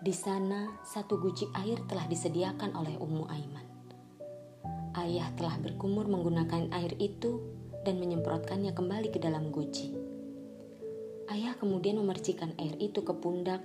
Di 0.00 0.12
sana, 0.12 0.80
satu 0.84 1.16
guci 1.16 1.48
air 1.56 1.80
telah 1.88 2.04
disediakan 2.08 2.76
oleh 2.76 2.96
Ummu 3.00 3.24
Aiman. 3.28 3.66
Ayah 4.96 5.28
telah 5.36 5.56
berkumur 5.60 6.08
menggunakan 6.08 6.72
air 6.76 6.92
itu 7.00 7.40
dan 7.84 7.96
menyemprotkannya 7.96 8.76
kembali 8.76 9.08
ke 9.08 9.20
dalam 9.20 9.48
guci. 9.48 9.96
Ayah 11.30 11.56
kemudian 11.56 11.96
memercikan 11.96 12.52
air 12.60 12.76
itu 12.76 13.00
ke 13.00 13.14
pundak, 13.16 13.64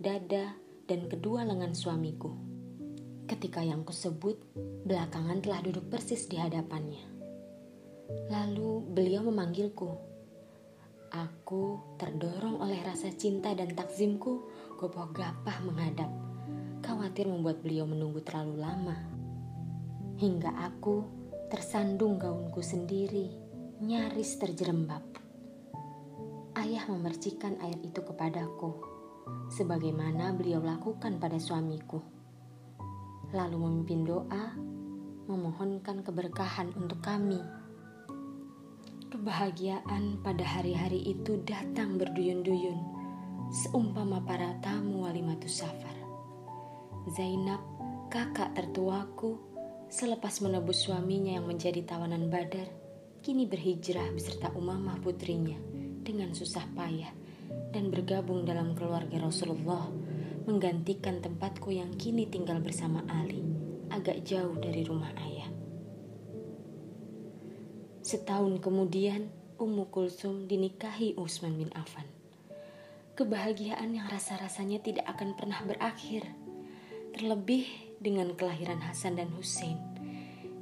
dada, 0.00 0.56
dan 0.88 1.10
kedua 1.10 1.44
lengan 1.44 1.74
suamiku. 1.76 2.49
Ketika 3.30 3.62
yang 3.62 3.86
kusebut, 3.86 4.42
belakangan 4.82 5.38
telah 5.38 5.62
duduk 5.62 5.86
persis 5.86 6.26
di 6.26 6.34
hadapannya. 6.34 7.06
Lalu 8.26 8.90
beliau 8.90 9.22
memanggilku. 9.30 9.86
Aku 11.14 11.94
terdorong 11.94 12.58
oleh 12.58 12.82
rasa 12.82 13.14
cinta 13.14 13.54
dan 13.54 13.70
takzimku, 13.78 14.50
gopoh 14.74 15.14
gapah 15.14 15.62
menghadap, 15.62 16.10
khawatir 16.82 17.30
membuat 17.30 17.62
beliau 17.62 17.86
menunggu 17.86 18.18
terlalu 18.26 18.66
lama. 18.66 18.98
Hingga 20.18 20.50
aku 20.66 21.06
tersandung 21.54 22.18
gaunku 22.18 22.58
sendiri, 22.66 23.30
nyaris 23.78 24.42
terjerembab 24.42 25.20
ayah 26.60 26.84
memercikan 26.92 27.56
air 27.64 27.78
itu 27.80 28.04
kepadaku, 28.04 28.84
sebagaimana 29.54 30.36
beliau 30.36 30.60
lakukan 30.60 31.16
pada 31.16 31.40
suamiku. 31.40 32.19
Lalu 33.30 33.56
memimpin 33.62 34.02
doa, 34.02 34.58
memohonkan 35.30 36.02
keberkahan 36.02 36.74
untuk 36.74 36.98
kami. 36.98 37.38
Kebahagiaan 39.10 40.18
pada 40.22 40.42
hari-hari 40.42 41.14
itu 41.14 41.38
datang 41.46 41.94
berduyun-duyun, 41.94 42.78
seumpama 43.50 44.22
para 44.26 44.58
tamu 44.62 45.06
walimatus 45.06 45.62
safar. 45.62 45.94
Zainab, 47.14 47.62
kakak 48.10 48.54
tertuaku, 48.58 49.38
selepas 49.90 50.42
menebus 50.42 50.86
suaminya 50.86 51.34
yang 51.34 51.46
menjadi 51.46 51.86
tawanan 51.86 52.30
badar, 52.30 52.66
kini 53.22 53.46
berhijrah 53.46 54.10
beserta 54.14 54.50
Umamah 54.58 54.98
putrinya 54.98 55.58
dengan 56.02 56.34
susah 56.34 56.66
payah 56.74 57.14
dan 57.70 57.94
bergabung 57.94 58.42
dalam 58.42 58.74
keluarga 58.74 59.22
Rasulullah, 59.22 59.90
menggantikan 60.48 61.20
tempatku 61.20 61.74
yang 61.74 61.92
kini 61.96 62.24
tinggal 62.24 62.60
bersama 62.62 63.04
Ali, 63.10 63.44
agak 63.92 64.24
jauh 64.24 64.56
dari 64.56 64.86
rumah 64.86 65.12
ayah. 65.20 65.50
Setahun 68.00 68.58
kemudian, 68.64 69.28
Ummu 69.60 69.92
Kulsum 69.92 70.48
dinikahi 70.48 71.20
Utsman 71.20 71.60
bin 71.60 71.68
Affan. 71.76 72.08
Kebahagiaan 73.12 73.92
yang 73.92 74.08
rasa-rasanya 74.08 74.80
tidak 74.80 75.04
akan 75.04 75.36
pernah 75.36 75.60
berakhir, 75.60 76.24
terlebih 77.12 77.68
dengan 78.00 78.32
kelahiran 78.32 78.80
Hasan 78.80 79.20
dan 79.20 79.28
Hussein 79.36 79.76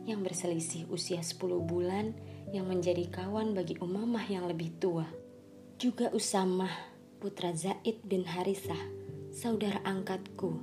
yang 0.09 0.25
berselisih 0.25 0.89
usia 0.91 1.21
10 1.21 1.39
bulan 1.69 2.17
yang 2.51 2.65
menjadi 2.67 3.07
kawan 3.13 3.53
bagi 3.53 3.77
Umamah 3.79 4.25
yang 4.27 4.49
lebih 4.49 4.73
tua. 4.81 5.05
Juga 5.77 6.09
Usamah, 6.11 6.73
putra 7.21 7.53
Zaid 7.53 8.03
bin 8.03 8.25
Harithah, 8.25 8.81
saudara 9.29 9.85
angkatku 9.85 10.57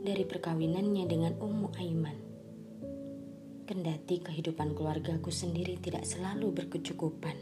dari 0.00 0.24
perkawinannya 0.24 1.04
dengan 1.04 1.32
Ummu 1.36 1.68
Aiman. 1.76 2.18
Kendati 3.68 4.24
kehidupan 4.24 4.72
keluargaku 4.72 5.28
sendiri 5.28 5.76
tidak 5.76 6.08
selalu 6.08 6.54
berkecukupan. 6.54 7.36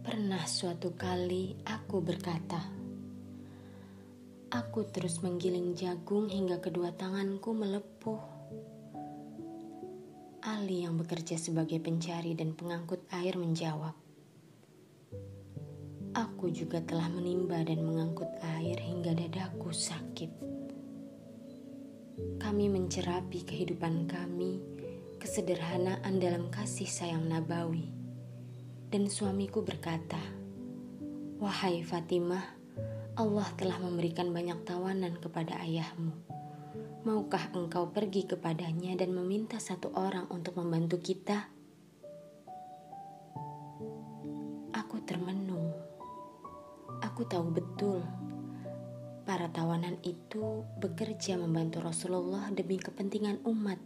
Pernah 0.00 0.44
suatu 0.48 0.96
kali 0.96 1.60
aku 1.68 2.00
berkata, 2.00 2.60
Aku 4.52 4.84
terus 4.88 5.24
menggiling 5.24 5.72
jagung 5.72 6.28
hingga 6.28 6.60
kedua 6.60 6.92
tanganku 6.92 7.56
melepuh 7.56 8.20
Ali 10.42 10.82
yang 10.82 10.98
bekerja 10.98 11.38
sebagai 11.38 11.78
pencari 11.78 12.34
dan 12.34 12.58
pengangkut 12.58 13.06
air 13.14 13.38
menjawab, 13.38 13.94
Aku 16.42 16.50
juga 16.50 16.82
telah 16.82 17.06
menimba 17.06 17.62
dan 17.62 17.86
mengangkut 17.86 18.26
air 18.58 18.74
hingga 18.82 19.14
dadaku 19.14 19.70
sakit. 19.70 20.26
Kami 22.42 22.66
mencerapi 22.66 23.46
kehidupan 23.46 24.10
kami, 24.10 24.58
kesederhanaan 25.22 26.18
dalam 26.18 26.50
kasih 26.50 26.90
sayang 26.90 27.30
nabawi. 27.30 27.94
Dan 28.90 29.06
suamiku 29.06 29.62
berkata, 29.62 30.18
Wahai 31.38 31.86
Fatimah, 31.86 32.42
Allah 33.14 33.46
telah 33.54 33.78
memberikan 33.78 34.34
banyak 34.34 34.66
tawanan 34.66 35.22
kepada 35.22 35.62
ayahmu 35.62 36.10
Maukah 37.06 37.54
engkau 37.54 37.94
pergi 37.94 38.26
kepadanya 38.26 38.98
dan 38.98 39.14
meminta 39.14 39.62
satu 39.62 39.94
orang 39.94 40.26
untuk 40.26 40.58
membantu 40.58 40.98
kita? 40.98 41.54
Aku 44.74 45.06
termenung. 45.06 45.51
Aku 47.12 47.28
tahu 47.28 47.52
betul 47.52 48.00
para 49.28 49.44
tawanan 49.52 50.00
itu 50.00 50.64
bekerja 50.80 51.36
membantu 51.36 51.84
Rasulullah 51.84 52.48
demi 52.48 52.80
kepentingan 52.80 53.44
umat. 53.44 53.76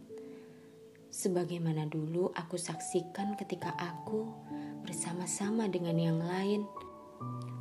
Sebagaimana 1.11 1.91
dulu 1.91 2.31
aku 2.31 2.55
saksikan 2.55 3.35
ketika 3.35 3.75
aku 3.75 4.31
bersama-sama 4.79 5.67
dengan 5.67 5.99
yang 5.99 6.23
lain, 6.23 6.63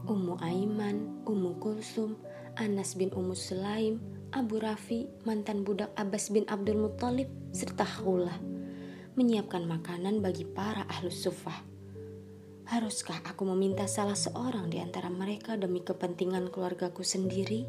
Ummu 0.06 0.38
Aiman, 0.38 1.26
Ummu 1.26 1.58
Kulsum, 1.58 2.14
Anas 2.54 2.94
bin 2.94 3.10
Ummu 3.10 3.34
Sulaim, 3.34 3.98
Abu 4.38 4.62
Rafi, 4.62 5.10
mantan 5.26 5.66
budak 5.66 5.90
Abbas 5.98 6.30
bin 6.30 6.46
Abdul 6.46 6.78
Muttalib, 6.78 7.26
serta 7.50 7.82
Khula, 7.82 8.38
menyiapkan 9.18 9.66
makanan 9.66 10.22
bagi 10.22 10.46
para 10.46 10.86
ahlus 10.86 11.26
sufah. 11.26 11.58
Haruskah 12.66 13.22
aku 13.22 13.46
meminta 13.46 13.86
salah 13.86 14.18
seorang 14.18 14.66
di 14.66 14.82
antara 14.82 15.06
mereka 15.06 15.54
demi 15.54 15.86
kepentingan 15.86 16.50
keluargaku 16.50 17.06
sendiri? 17.06 17.62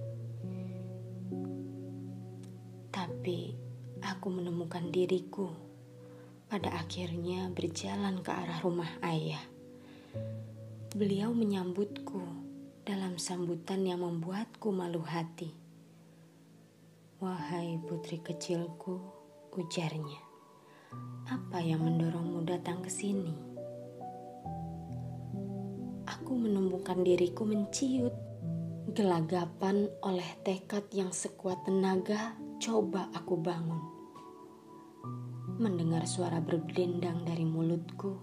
Tapi 2.89 3.53
aku 4.01 4.27
menemukan 4.33 4.89
diriku 4.89 5.53
pada 6.49 6.81
akhirnya 6.81 7.45
berjalan 7.53 8.25
ke 8.25 8.33
arah 8.33 8.57
rumah 8.65 8.89
ayah. 9.05 9.45
Beliau 10.97 11.29
menyambutku 11.29 12.25
dalam 12.81 13.21
sambutan 13.21 13.85
yang 13.85 14.01
membuatku 14.01 14.73
malu 14.73 15.05
hati. 15.05 15.53
Wahai 17.21 17.77
putri 17.85 18.17
kecilku, 18.17 18.97
ujarnya. 19.53 20.25
Apa 21.29 21.61
yang 21.61 21.85
mendorongmu 21.85 22.49
datang 22.49 22.81
ke 22.81 22.89
sini? 22.89 23.46
Aku 26.27 26.43
menemukan 26.43 27.07
diriku 27.07 27.47
menciut. 27.47 28.11
Gelagapan 28.91 29.87
oleh 30.03 30.27
tekad 30.43 30.83
yang 30.91 31.15
sekuat 31.15 31.63
tenaga, 31.63 32.35
coba 32.59 33.07
aku 33.15 33.39
bangun. 33.39 33.79
Mendengar 35.55 36.03
suara 36.03 36.43
berdendang 36.43 37.23
dari 37.23 37.47
mulutku, 37.47 38.19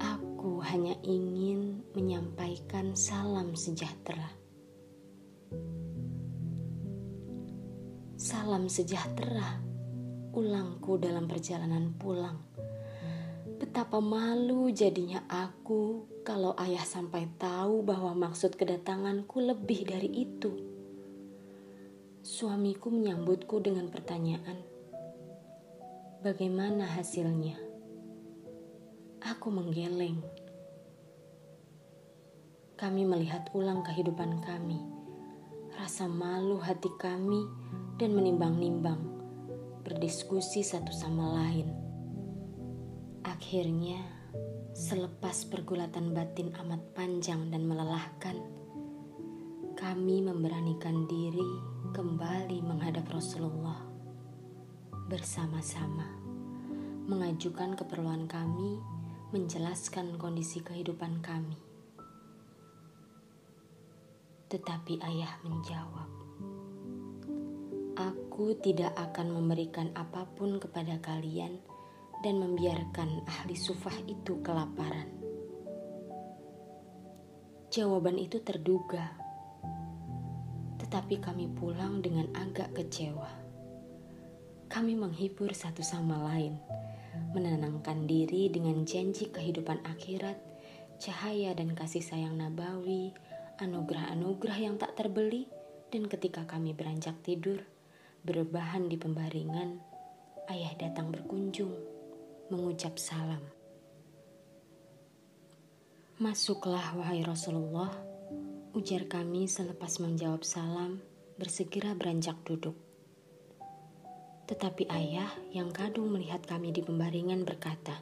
aku 0.00 0.64
hanya 0.64 0.96
ingin 1.04 1.84
menyampaikan 1.92 2.96
salam 2.96 3.52
sejahtera. 3.52 4.32
Salam 8.16 8.72
sejahtera, 8.72 9.60
ulangku 10.32 10.96
dalam 10.96 11.28
perjalanan 11.28 11.92
pulang 12.00 12.40
Betapa 13.56 14.04
malu 14.04 14.68
jadinya 14.68 15.24
aku 15.32 16.04
kalau 16.28 16.52
ayah 16.60 16.84
sampai 16.84 17.24
tahu 17.40 17.80
bahwa 17.80 18.12
maksud 18.12 18.52
kedatanganku 18.52 19.40
lebih 19.40 19.88
dari 19.88 20.28
itu. 20.28 20.52
Suamiku 22.20 22.92
menyambutku 22.92 23.56
dengan 23.64 23.88
pertanyaan, 23.88 24.60
"Bagaimana 26.20 26.84
hasilnya?" 27.00 27.56
Aku 29.24 29.48
menggeleng. 29.48 30.20
Kami 32.76 33.08
melihat 33.08 33.48
ulang 33.56 33.80
kehidupan 33.80 34.44
kami, 34.44 34.84
rasa 35.80 36.04
malu 36.04 36.60
hati 36.60 36.92
kami, 37.00 37.40
dan 37.96 38.12
menimbang-nimbang, 38.12 39.00
berdiskusi 39.80 40.60
satu 40.60 40.92
sama 40.92 41.32
lain 41.40 41.85
Akhirnya, 43.26 44.06
selepas 44.70 45.50
pergulatan 45.50 46.14
batin 46.14 46.54
amat 46.62 46.94
panjang 46.94 47.50
dan 47.50 47.66
melelahkan, 47.66 48.38
kami 49.74 50.22
memberanikan 50.22 51.10
diri 51.10 51.42
kembali 51.90 52.62
menghadap 52.62 53.02
Rasulullah 53.10 53.82
bersama-sama, 55.10 56.06
mengajukan 57.10 57.74
keperluan 57.74 58.30
kami, 58.30 58.78
menjelaskan 59.34 60.22
kondisi 60.22 60.62
kehidupan 60.62 61.18
kami. 61.18 61.58
Tetapi 64.54 65.02
ayah 65.02 65.34
menjawab, 65.42 66.10
"Aku 67.98 68.54
tidak 68.62 68.94
akan 68.94 69.34
memberikan 69.34 69.90
apa 69.98 70.30
pun 70.38 70.62
kepada 70.62 71.02
kalian." 71.02 71.74
Dan 72.26 72.42
membiarkan 72.42 73.22
ahli 73.22 73.54
sufah 73.54 73.94
itu 74.10 74.42
kelaparan. 74.42 75.06
Jawaban 77.70 78.18
itu 78.18 78.42
terduga, 78.42 79.14
tetapi 80.82 81.22
kami 81.22 81.46
pulang 81.54 82.02
dengan 82.02 82.26
agak 82.34 82.74
kecewa. 82.74 83.30
Kami 84.66 84.98
menghibur 84.98 85.54
satu 85.54 85.86
sama 85.86 86.18
lain, 86.34 86.58
menenangkan 87.30 88.10
diri 88.10 88.50
dengan 88.50 88.82
janji 88.82 89.30
kehidupan 89.30 89.86
akhirat, 89.86 90.34
cahaya 90.98 91.54
dan 91.54 91.78
kasih 91.78 92.02
sayang 92.02 92.34
nabawi, 92.34 93.14
anugerah-anugerah 93.62 94.58
yang 94.58 94.82
tak 94.82 94.98
terbeli, 94.98 95.46
dan 95.94 96.10
ketika 96.10 96.42
kami 96.42 96.74
beranjak 96.74 97.14
tidur, 97.22 97.62
berbahan 98.26 98.90
di 98.90 98.98
pembaringan, 98.98 99.78
ayah 100.50 100.74
datang 100.74 101.14
berkunjung 101.14 101.94
mengucap 102.46 102.94
salam. 102.94 103.42
Masuklah 106.22 106.94
wahai 106.94 107.26
Rasulullah, 107.26 107.90
ujar 108.70 109.10
kami 109.10 109.50
selepas 109.50 109.98
menjawab 109.98 110.46
salam, 110.46 111.02
bersegera 111.34 111.98
beranjak 111.98 112.38
duduk. 112.46 112.78
Tetapi 114.46 114.86
ayah 114.86 115.26
yang 115.50 115.74
kadung 115.74 116.14
melihat 116.14 116.46
kami 116.46 116.70
di 116.70 116.86
pembaringan 116.86 117.42
berkata, 117.42 117.98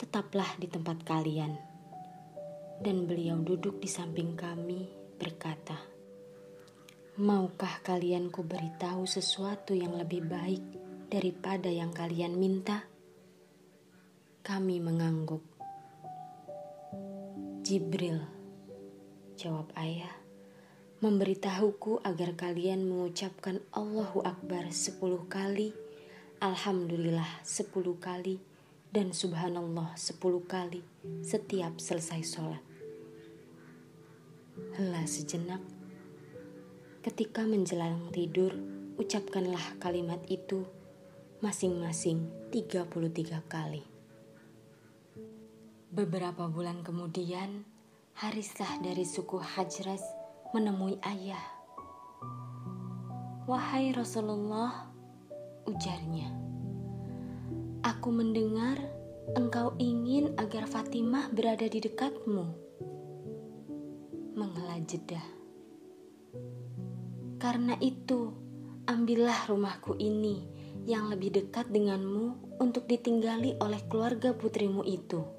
Tetaplah 0.00 0.56
di 0.56 0.64
tempat 0.72 1.04
kalian. 1.04 1.52
Dan 2.80 3.04
beliau 3.04 3.36
duduk 3.44 3.76
di 3.76 3.92
samping 3.92 4.32
kami 4.40 4.88
berkata, 5.20 5.76
Maukah 7.20 7.84
kalian 7.84 8.32
ku 8.32 8.40
beritahu 8.40 9.04
sesuatu 9.04 9.76
yang 9.76 10.00
lebih 10.00 10.24
baik 10.24 10.64
daripada 11.12 11.68
yang 11.68 11.92
kalian 11.92 12.32
minta? 12.40 12.88
Kami 14.48 14.80
mengangguk. 14.80 15.44
Jibril, 17.60 18.16
jawab 19.36 19.68
ayah, 19.76 20.16
memberitahuku 21.04 22.00
agar 22.00 22.32
kalian 22.32 22.88
mengucapkan 22.88 23.60
Allahu 23.76 24.24
Akbar 24.24 24.72
sepuluh 24.72 25.28
kali, 25.28 25.76
Alhamdulillah 26.40 27.28
sepuluh 27.44 28.00
kali, 28.00 28.40
dan 28.88 29.12
Subhanallah 29.12 29.92
sepuluh 30.00 30.40
kali 30.48 30.80
setiap 31.20 31.76
selesai 31.76 32.24
sholat. 32.24 32.64
Hela 34.80 35.04
sejenak, 35.04 35.60
ketika 37.04 37.44
menjelang 37.44 38.08
tidur, 38.16 38.56
ucapkanlah 38.96 39.76
kalimat 39.76 40.24
itu 40.24 40.64
masing-masing 41.44 42.32
33 42.48 43.44
kali. 43.44 43.97
Beberapa 45.98 46.46
bulan 46.46 46.86
kemudian, 46.86 47.66
Harisah 48.22 48.78
dari 48.78 49.02
suku 49.02 49.34
Hajras 49.42 49.98
menemui 50.54 50.94
ayah. 51.02 51.42
Wahai 53.50 53.90
Rasulullah, 53.90 54.94
ujarnya, 55.66 56.30
aku 57.82 58.14
mendengar 58.14 58.78
engkau 59.34 59.74
ingin 59.82 60.38
agar 60.38 60.70
Fatimah 60.70 61.34
berada 61.34 61.66
di 61.66 61.82
dekatmu. 61.82 62.46
Menghela 64.38 64.78
jeda. 64.86 65.22
Karena 67.42 67.74
itu, 67.82 68.38
ambillah 68.86 69.50
rumahku 69.50 69.98
ini 69.98 70.46
yang 70.86 71.10
lebih 71.10 71.42
dekat 71.42 71.66
denganmu 71.74 72.54
untuk 72.62 72.86
ditinggali 72.86 73.58
oleh 73.58 73.82
keluarga 73.90 74.30
putrimu 74.30 74.86
itu 74.86 75.37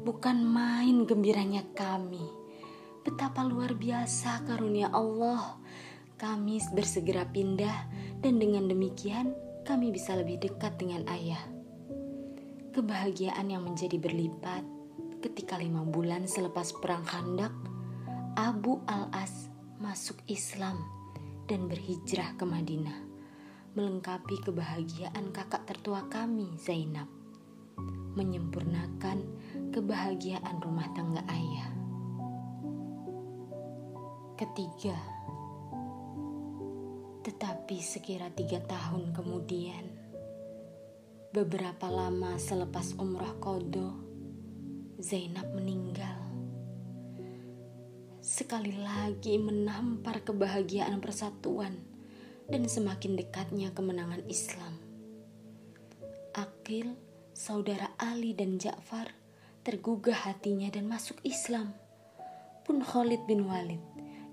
Bukan 0.00 0.40
main 0.48 1.04
gembiranya 1.04 1.60
kami. 1.76 2.24
Betapa 3.04 3.44
luar 3.44 3.76
biasa 3.76 4.48
karunia 4.48 4.88
Allah. 4.88 5.60
Kami 6.16 6.60
bersegera 6.72 7.24
pindah 7.28 7.88
dan 8.20 8.40
dengan 8.40 8.68
demikian 8.68 9.32
kami 9.64 9.92
bisa 9.92 10.16
lebih 10.16 10.40
dekat 10.40 10.76
dengan 10.80 11.04
ayah. 11.08 11.40
Kebahagiaan 12.72 13.48
yang 13.52 13.64
menjadi 13.64 14.00
berlipat 14.00 14.64
ketika 15.20 15.60
lima 15.60 15.84
bulan 15.84 16.24
selepas 16.24 16.72
perang 16.80 17.04
Khandak, 17.04 17.52
Abu 18.40 18.80
Al-As 18.88 19.52
masuk 19.80 20.16
Islam 20.28 20.80
dan 21.44 21.68
berhijrah 21.68 22.36
ke 22.40 22.44
Madinah, 22.48 23.00
melengkapi 23.76 24.40
kebahagiaan 24.44 25.32
kakak 25.32 25.68
tertua 25.68 26.08
kami, 26.08 26.56
Zainab, 26.56 27.08
menyempurnakan 28.16 29.24
kebahagiaan 29.70 30.58
rumah 30.58 30.90
tangga 30.98 31.22
ayah. 31.30 31.70
Ketiga, 34.34 34.98
tetapi 37.22 37.78
sekira 37.78 38.34
tiga 38.34 38.58
tahun 38.66 39.14
kemudian, 39.14 39.86
beberapa 41.30 41.86
lama 41.86 42.34
selepas 42.34 42.98
umrah 42.98 43.30
kodo, 43.38 43.94
Zainab 44.98 45.54
meninggal. 45.54 46.18
Sekali 48.18 48.74
lagi 48.74 49.38
menampar 49.38 50.26
kebahagiaan 50.26 50.98
persatuan 50.98 51.78
dan 52.50 52.66
semakin 52.66 53.14
dekatnya 53.14 53.70
kemenangan 53.70 54.26
Islam. 54.26 54.82
Akil 56.34 56.98
saudara 57.30 57.94
Ali 58.02 58.34
dan 58.34 58.58
Ja'far 58.58 59.19
tergugah 59.70 60.26
hatinya 60.26 60.66
dan 60.66 60.90
masuk 60.90 61.22
Islam. 61.22 61.70
Pun 62.66 62.82
Khalid 62.82 63.22
bin 63.30 63.46
Walid 63.46 63.78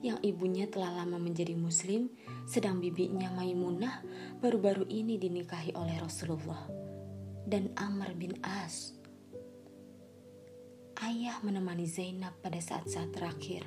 yang 0.02 0.18
ibunya 0.26 0.66
telah 0.66 0.90
lama 0.90 1.22
menjadi 1.22 1.54
muslim, 1.54 2.10
sedang 2.50 2.82
bibinya 2.82 3.30
Maimunah 3.38 4.02
baru-baru 4.42 4.90
ini 4.90 5.22
dinikahi 5.22 5.78
oleh 5.78 5.94
Rasulullah 6.02 6.66
dan 7.46 7.70
Amr 7.78 8.18
bin 8.18 8.34
As. 8.42 8.98
Ayah 11.06 11.38
menemani 11.46 11.86
Zainab 11.86 12.34
pada 12.42 12.58
saat-saat 12.58 13.14
terakhir, 13.14 13.62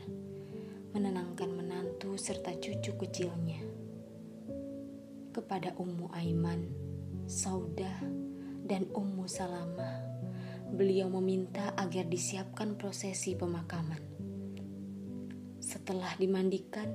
menenangkan 0.90 1.54
menantu 1.54 2.18
serta 2.18 2.50
cucu 2.58 2.98
kecilnya. 2.98 3.62
Kepada 5.30 5.78
Ummu 5.78 6.10
Aiman, 6.18 6.66
Saudah, 7.30 8.02
dan 8.66 8.90
Ummu 8.90 9.30
Salamah, 9.30 10.09
beliau 10.74 11.10
meminta 11.10 11.74
agar 11.74 12.06
disiapkan 12.06 12.78
prosesi 12.78 13.34
pemakaman. 13.34 14.00
Setelah 15.60 16.16
dimandikan, 16.16 16.90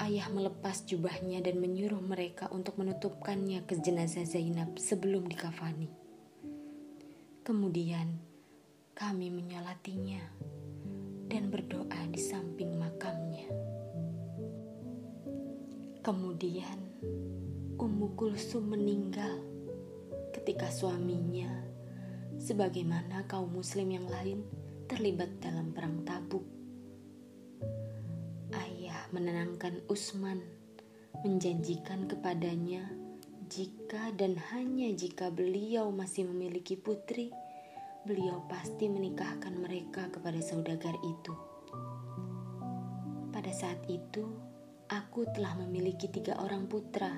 ayah 0.00 0.30
melepas 0.30 0.86
jubahnya 0.86 1.42
dan 1.44 1.60
menyuruh 1.60 2.00
mereka 2.00 2.48
untuk 2.50 2.78
menutupkannya 2.80 3.66
ke 3.66 3.78
jenazah 3.82 4.24
Zainab 4.24 4.78
sebelum 4.78 5.26
dikafani. 5.26 5.90
Kemudian, 7.44 8.22
kami 8.94 9.28
menyolatinya 9.28 10.22
dan 11.28 11.50
berdoa 11.50 12.00
di 12.08 12.20
samping 12.22 12.78
makamnya. 12.78 13.50
Kemudian, 16.00 16.78
Ummu 17.74 18.14
Kulsum 18.14 18.70
meninggal 18.70 19.42
ketika 20.30 20.70
suaminya, 20.70 21.73
sebagaimana 22.38 23.26
kaum 23.30 23.50
Muslim 23.52 23.94
yang 23.94 24.06
lain, 24.08 24.44
terlibat 24.86 25.40
dalam 25.40 25.72
perang 25.72 26.04
Tabuk. 26.04 26.44
Ayah 28.54 29.08
menenangkan 29.10 29.82
Usman, 29.88 30.42
menjanjikan 31.24 32.06
kepadanya 32.10 33.04
jika 33.48 34.10
dan 34.16 34.40
hanya 34.50 34.88
jika 34.96 35.28
beliau 35.28 35.92
masih 35.92 36.24
memiliki 36.26 36.80
putri, 36.80 37.28
beliau 38.08 38.44
pasti 38.48 38.88
menikahkan 38.88 39.52
mereka 39.56 40.08
kepada 40.08 40.40
saudagar 40.40 40.96
itu. 41.04 41.34
Pada 43.30 43.52
saat 43.52 43.84
itu, 43.86 44.24
aku 44.88 45.28
telah 45.36 45.54
memiliki 45.60 46.08
tiga 46.08 46.40
orang 46.40 46.64
putra, 46.68 47.12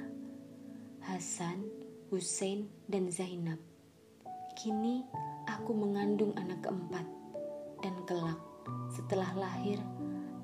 Hasan, 1.06 1.62
Hussein, 2.10 2.66
dan 2.90 3.06
Zainab. 3.10 3.75
Kini 4.56 5.04
aku 5.44 5.76
mengandung 5.76 6.32
anak 6.32 6.64
keempat, 6.64 7.04
dan 7.84 7.92
kelak 8.08 8.40
setelah 8.88 9.28
lahir, 9.36 9.76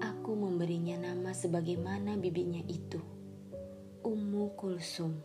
aku 0.05 0.37
memberinya 0.37 1.01
nama 1.01 1.33
sebagaimana 1.33 2.20
bibinya 2.20 2.61
itu, 2.68 3.01
Ummu 4.05 4.53
Kulsum. 4.53 5.16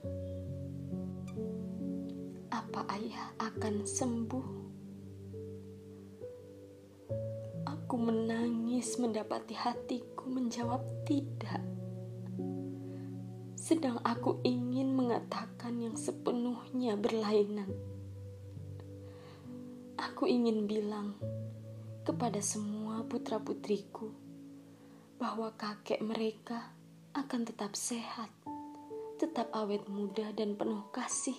Apa 2.47 2.87
ayah 2.95 3.35
akan 3.43 3.83
sembuh? 3.83 4.47
Aku 7.67 7.95
menangis 7.99 8.95
mendapati 9.03 9.51
hatiku 9.51 10.31
menjawab 10.31 10.79
tidak 11.03 11.59
sedang 13.67 13.99
aku 14.07 14.39
ingin 14.47 14.95
mengatakan 14.95 15.75
yang 15.83 15.99
sepenuhnya 15.99 16.95
berlainan. 16.95 17.96
Aku 20.17 20.25
ingin 20.25 20.65
bilang 20.65 21.13
kepada 22.01 22.41
semua 22.41 23.05
putra-putriku 23.05 24.09
bahwa 25.21 25.53
kakek 25.53 26.01
mereka 26.01 26.73
akan 27.13 27.45
tetap 27.45 27.77
sehat, 27.77 28.25
tetap 29.21 29.45
awet 29.53 29.85
muda 29.85 30.33
dan 30.33 30.57
penuh 30.57 30.89
kasih. 30.89 31.37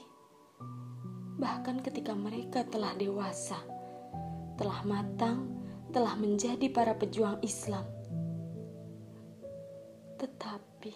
Bahkan 1.42 1.82
ketika 1.82 2.14
mereka 2.14 2.62
telah 2.70 2.94
dewasa, 2.94 3.58
telah 4.54 4.86
matang, 4.86 5.58
telah 5.90 6.14
menjadi 6.14 6.70
para 6.70 6.94
pejuang 6.94 7.42
Islam. 7.42 7.82
Tetapi 10.22 10.94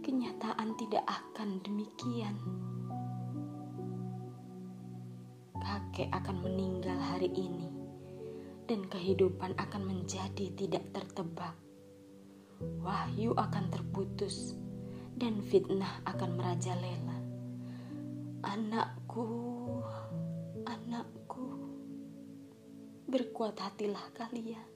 kenyataan 0.00 0.72
tidak 0.80 1.04
akan 1.04 1.60
demikian. 1.60 2.67
Kakek 5.68 6.08
akan 6.16 6.48
meninggal 6.48 6.96
hari 6.96 7.28
ini, 7.28 7.68
dan 8.64 8.88
kehidupan 8.88 9.52
akan 9.60 9.84
menjadi 9.84 10.48
tidak 10.56 10.80
tertebak. 10.96 11.52
Wahyu 12.80 13.36
akan 13.36 13.68
terputus, 13.68 14.56
dan 15.20 15.44
fitnah 15.44 16.00
akan 16.08 16.40
merajalela. 16.40 17.20
Anakku, 18.48 19.28
anakku, 20.64 21.52
berkuat 23.04 23.60
hatilah 23.60 24.08
kalian, 24.16 24.72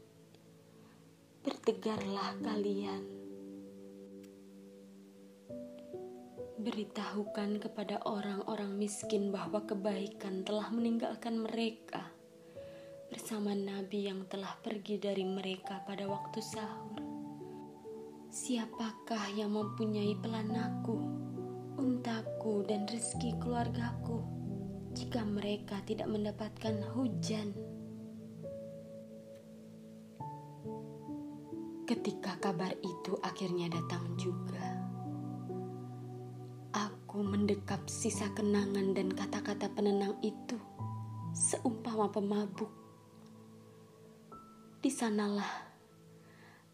bertegarlah 1.40 2.36
kalian 2.44 3.21
Beritahukan 6.62 7.58
kepada 7.58 7.98
orang-orang 8.06 8.78
miskin 8.78 9.34
bahwa 9.34 9.66
kebaikan 9.66 10.46
telah 10.46 10.70
meninggalkan 10.70 11.42
mereka 11.42 12.14
bersama 13.10 13.50
Nabi 13.50 14.06
yang 14.06 14.22
telah 14.30 14.54
pergi 14.62 14.94
dari 15.02 15.26
mereka 15.26 15.82
pada 15.82 16.06
waktu 16.06 16.38
sahur. 16.38 17.02
Siapakah 18.30 19.34
yang 19.34 19.58
mempunyai 19.58 20.14
pelanaku, 20.22 21.02
untaku, 21.82 22.62
dan 22.62 22.86
rezeki 22.86 23.42
keluargaku 23.42 24.22
jika 24.94 25.26
mereka 25.26 25.82
tidak 25.82 26.06
mendapatkan 26.06 26.78
hujan? 26.94 27.58
Ketika 31.90 32.38
kabar 32.38 32.70
itu 32.86 33.18
akhirnya 33.18 33.66
datang 33.66 34.14
juga 34.14 34.81
mendekap 37.22 37.86
sisa 37.86 38.28
kenangan 38.34 38.92
dan 38.92 39.08
kata-kata 39.14 39.70
penenang 39.70 40.18
itu 40.20 40.58
seumpama 41.32 42.12
pemabuk. 42.12 42.68
Di 44.82 44.90
sanalah 44.90 45.72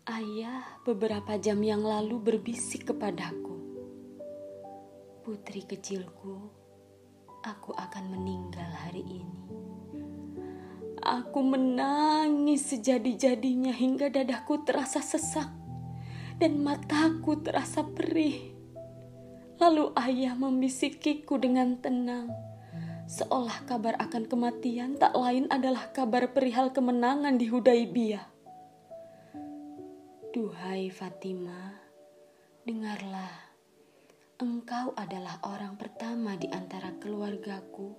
ayah 0.08 0.80
beberapa 0.82 1.37
jam 1.37 1.61
yang 1.61 1.84
lalu 1.84 2.18
berbisik 2.18 2.90
kepadaku. 2.90 3.54
Putri 5.22 5.62
kecilku, 5.68 6.48
aku 7.44 7.70
akan 7.76 8.04
meninggal 8.16 8.68
hari 8.88 9.04
ini. 9.04 9.40
Aku 10.98 11.40
menangis 11.46 12.74
sejadi-jadinya 12.74 13.70
hingga 13.70 14.11
dadaku 14.11 14.66
terasa 14.66 14.98
sesak 15.04 15.48
dan 16.42 16.58
mataku 16.61 17.38
terasa 17.38 17.87
perih. 17.87 18.57
Lalu 19.58 19.90
ayah 19.98 20.38
membisikiku 20.38 21.34
dengan 21.34 21.74
tenang, 21.82 22.30
seolah 23.10 23.66
kabar 23.66 23.98
akan 23.98 24.30
kematian 24.30 24.94
tak 24.94 25.18
lain 25.18 25.50
adalah 25.50 25.90
kabar 25.90 26.30
perihal 26.30 26.70
kemenangan 26.70 27.34
di 27.34 27.50
Hudaibiyah. 27.50 28.22
Duhai 30.30 30.94
Fatima, 30.94 31.74
dengarlah, 32.62 33.34
engkau 34.38 34.94
adalah 34.94 35.42
orang 35.42 35.74
pertama 35.74 36.38
di 36.38 36.46
antara 36.54 36.94
keluargaku 37.02 37.98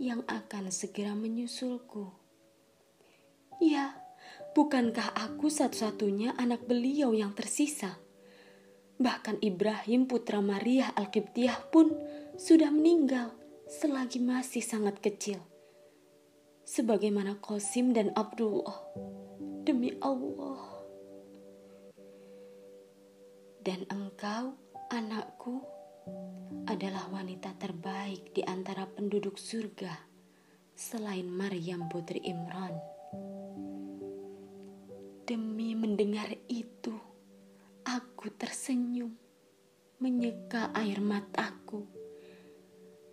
yang 0.00 0.24
akan 0.24 0.72
segera 0.72 1.12
menyusulku. 1.12 2.08
Ya, 3.60 4.00
bukankah 4.56 5.12
aku 5.12 5.52
satu-satunya 5.52 6.32
anak 6.40 6.64
beliau 6.64 7.12
yang 7.12 7.36
tersisa? 7.36 8.05
Bahkan 8.96 9.44
Ibrahim 9.44 10.08
putra 10.08 10.40
Maria 10.40 10.88
Alkiptiah 10.96 11.68
pun 11.68 11.92
sudah 12.40 12.72
meninggal 12.72 13.36
selagi 13.68 14.22
masih 14.22 14.64
sangat 14.64 15.02
kecil. 15.04 15.42
Sebagaimana 16.64 17.38
Qasim 17.38 17.92
dan 17.92 18.10
Abdullah. 18.16 18.74
Demi 19.66 19.92
Allah. 20.00 20.62
Dan 23.66 23.82
engkau, 23.90 24.54
anakku, 24.94 25.58
adalah 26.70 27.10
wanita 27.10 27.54
terbaik 27.58 28.30
di 28.30 28.46
antara 28.46 28.86
penduduk 28.86 29.34
surga 29.34 29.90
selain 30.76 31.26
Maryam 31.26 31.90
putri 31.90 32.22
Imran. 32.22 32.74
Demi 35.26 35.74
mendengar 35.74 36.30
itu, 36.46 36.94
Aku 37.86 38.34
tersenyum, 38.34 39.14
menyeka 40.02 40.74
air 40.74 40.98
mataku. 40.98 41.86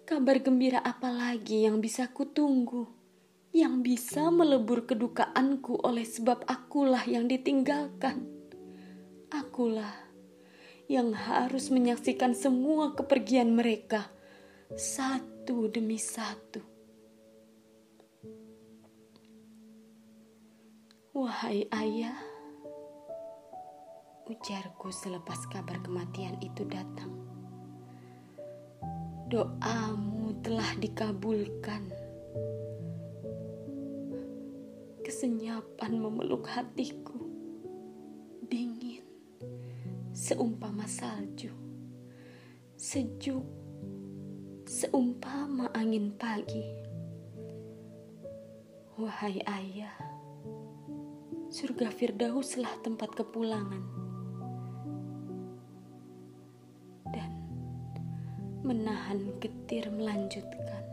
Kabar 0.01 0.41
gembira 0.41 0.81
apa 0.81 1.13
lagi 1.13 1.69
yang 1.69 1.77
bisa 1.77 2.09
kutunggu? 2.09 2.89
Yang 3.53 3.75
bisa 3.86 4.33
melebur 4.33 4.89
kedukaanku 4.89 5.77
oleh 5.86 6.01
sebab 6.01 6.41
akulah 6.49 7.05
yang 7.05 7.29
ditinggalkan. 7.29 8.25
Akulah 9.29 9.93
yang 10.89 11.13
harus 11.13 11.69
menyaksikan 11.69 12.33
semua 12.33 12.97
kepergian 12.97 13.53
mereka 13.53 14.09
satu 14.73 15.69
demi 15.69 16.01
satu. 16.01 16.65
Wahai 21.13 21.69
ayah, 21.69 22.32
ujarku 24.23 24.88
selepas 24.88 25.36
kabar 25.51 25.83
kematian 25.83 26.39
itu 26.39 26.63
datang. 26.63 27.12
Doamu 29.27 30.39
telah 30.39 30.71
dikabulkan. 30.79 31.91
Kesenyapan 35.03 35.99
memeluk 35.99 36.47
hatiku, 36.47 37.19
dingin, 38.47 39.03
seumpama 40.15 40.88
salju, 40.88 41.51
sejuk, 42.79 43.43
seumpama 44.63 45.67
angin 45.75 46.15
pagi. 46.15 46.63
Wahai 48.95 49.43
ayah, 49.43 49.97
surga 51.51 51.91
Firdauslah 51.91 52.71
tempat 52.79 53.12
kepulangan. 53.12 54.02
Menahan 58.63 59.36
getir 59.38 59.91
melanjutkan. 59.93 60.84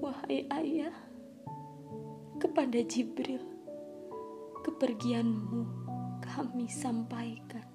Wahai 0.00 0.46
ayah, 0.48 0.94
kepada 2.38 2.80
Jibril, 2.86 3.42
kepergianmu 4.64 5.62
kami 6.24 6.70
sampaikan. 6.70 7.66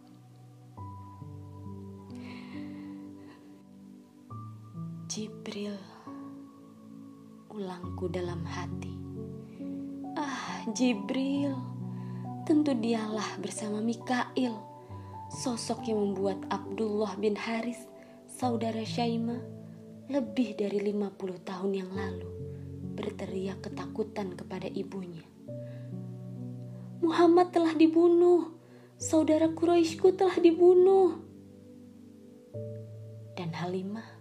Jibril, 5.11 5.77
ulangku 7.53 8.09
dalam 8.09 8.41
hati 8.49 9.03
Jibril. 10.71 11.59
Tentu 12.47 12.71
dialah 12.71 13.35
bersama 13.43 13.83
Mikail, 13.83 14.55
sosok 15.27 15.83
yang 15.91 15.99
membuat 15.99 16.39
Abdullah 16.47 17.19
bin 17.19 17.35
Haris, 17.35 17.83
saudara 18.43 18.83
Syaima, 18.83 19.39
lebih 20.11 20.59
dari 20.59 20.75
50 20.91 21.15
tahun 21.47 21.71
yang 21.79 21.95
lalu 21.95 22.27
berteriak 22.91 23.63
ketakutan 23.63 24.35
kepada 24.35 24.67
ibunya. 24.67 25.23
Muhammad 26.99 27.55
telah 27.55 27.71
dibunuh, 27.71 28.51
saudara 28.99 29.47
Quraisyku 29.47 30.11
telah 30.19 30.35
dibunuh. 30.43 31.23
Dan 33.31 33.55
Halimah, 33.55 34.11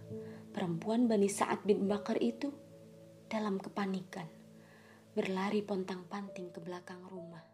perempuan 0.55 1.11
Bani 1.11 1.27
Sa'ad 1.27 1.67
bin 1.67 1.91
Bakar 1.91 2.15
itu 2.23 2.47
dalam 3.27 3.59
kepanikan 3.59 4.31
berlari 5.19 5.59
pontang-panting 5.67 6.47
ke 6.55 6.63
belakang 6.63 7.03
rumah. 7.11 7.52